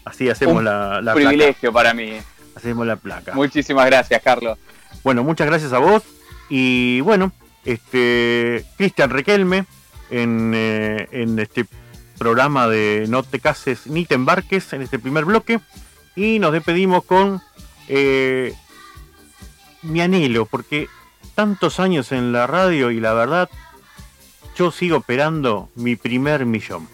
Así 0.05 0.29
hacemos 0.29 0.63
la, 0.63 1.01
la 1.01 1.13
privilegio 1.13 1.71
para 1.71 1.93
mí. 1.93 2.13
Hacemos 2.55 2.85
la 2.85 2.95
placa. 2.97 3.33
Muchísimas 3.33 3.85
gracias, 3.85 4.21
Carlos. 4.21 4.57
Bueno, 5.03 5.23
muchas 5.23 5.47
gracias 5.47 5.71
a 5.73 5.79
vos. 5.79 6.03
Y 6.49 7.01
bueno, 7.01 7.31
este 7.63 8.65
Cristian 8.77 9.09
Requelme 9.09 9.65
en, 10.09 10.53
eh, 10.55 11.07
en 11.11 11.39
este 11.39 11.65
programa 12.19 12.67
de 12.67 13.05
No 13.09 13.23
te 13.23 13.39
cases 13.39 13.87
ni 13.87 14.05
te 14.05 14.13
embarques 14.13 14.71
en 14.73 14.83
este 14.83 14.99
primer 14.99 15.25
bloque. 15.25 15.59
Y 16.15 16.37
nos 16.37 16.53
despedimos 16.53 17.03
con 17.05 17.41
eh, 17.87 18.53
mi 19.81 20.01
anhelo, 20.01 20.45
porque 20.45 20.87
tantos 21.33 21.79
años 21.79 22.11
en 22.11 22.31
la 22.31 22.45
radio 22.45 22.91
y 22.91 22.99
la 22.99 23.13
verdad, 23.13 23.49
yo 24.55 24.71
sigo 24.71 24.97
operando 24.97 25.69
mi 25.75 25.95
primer 25.95 26.45
millón. 26.45 26.87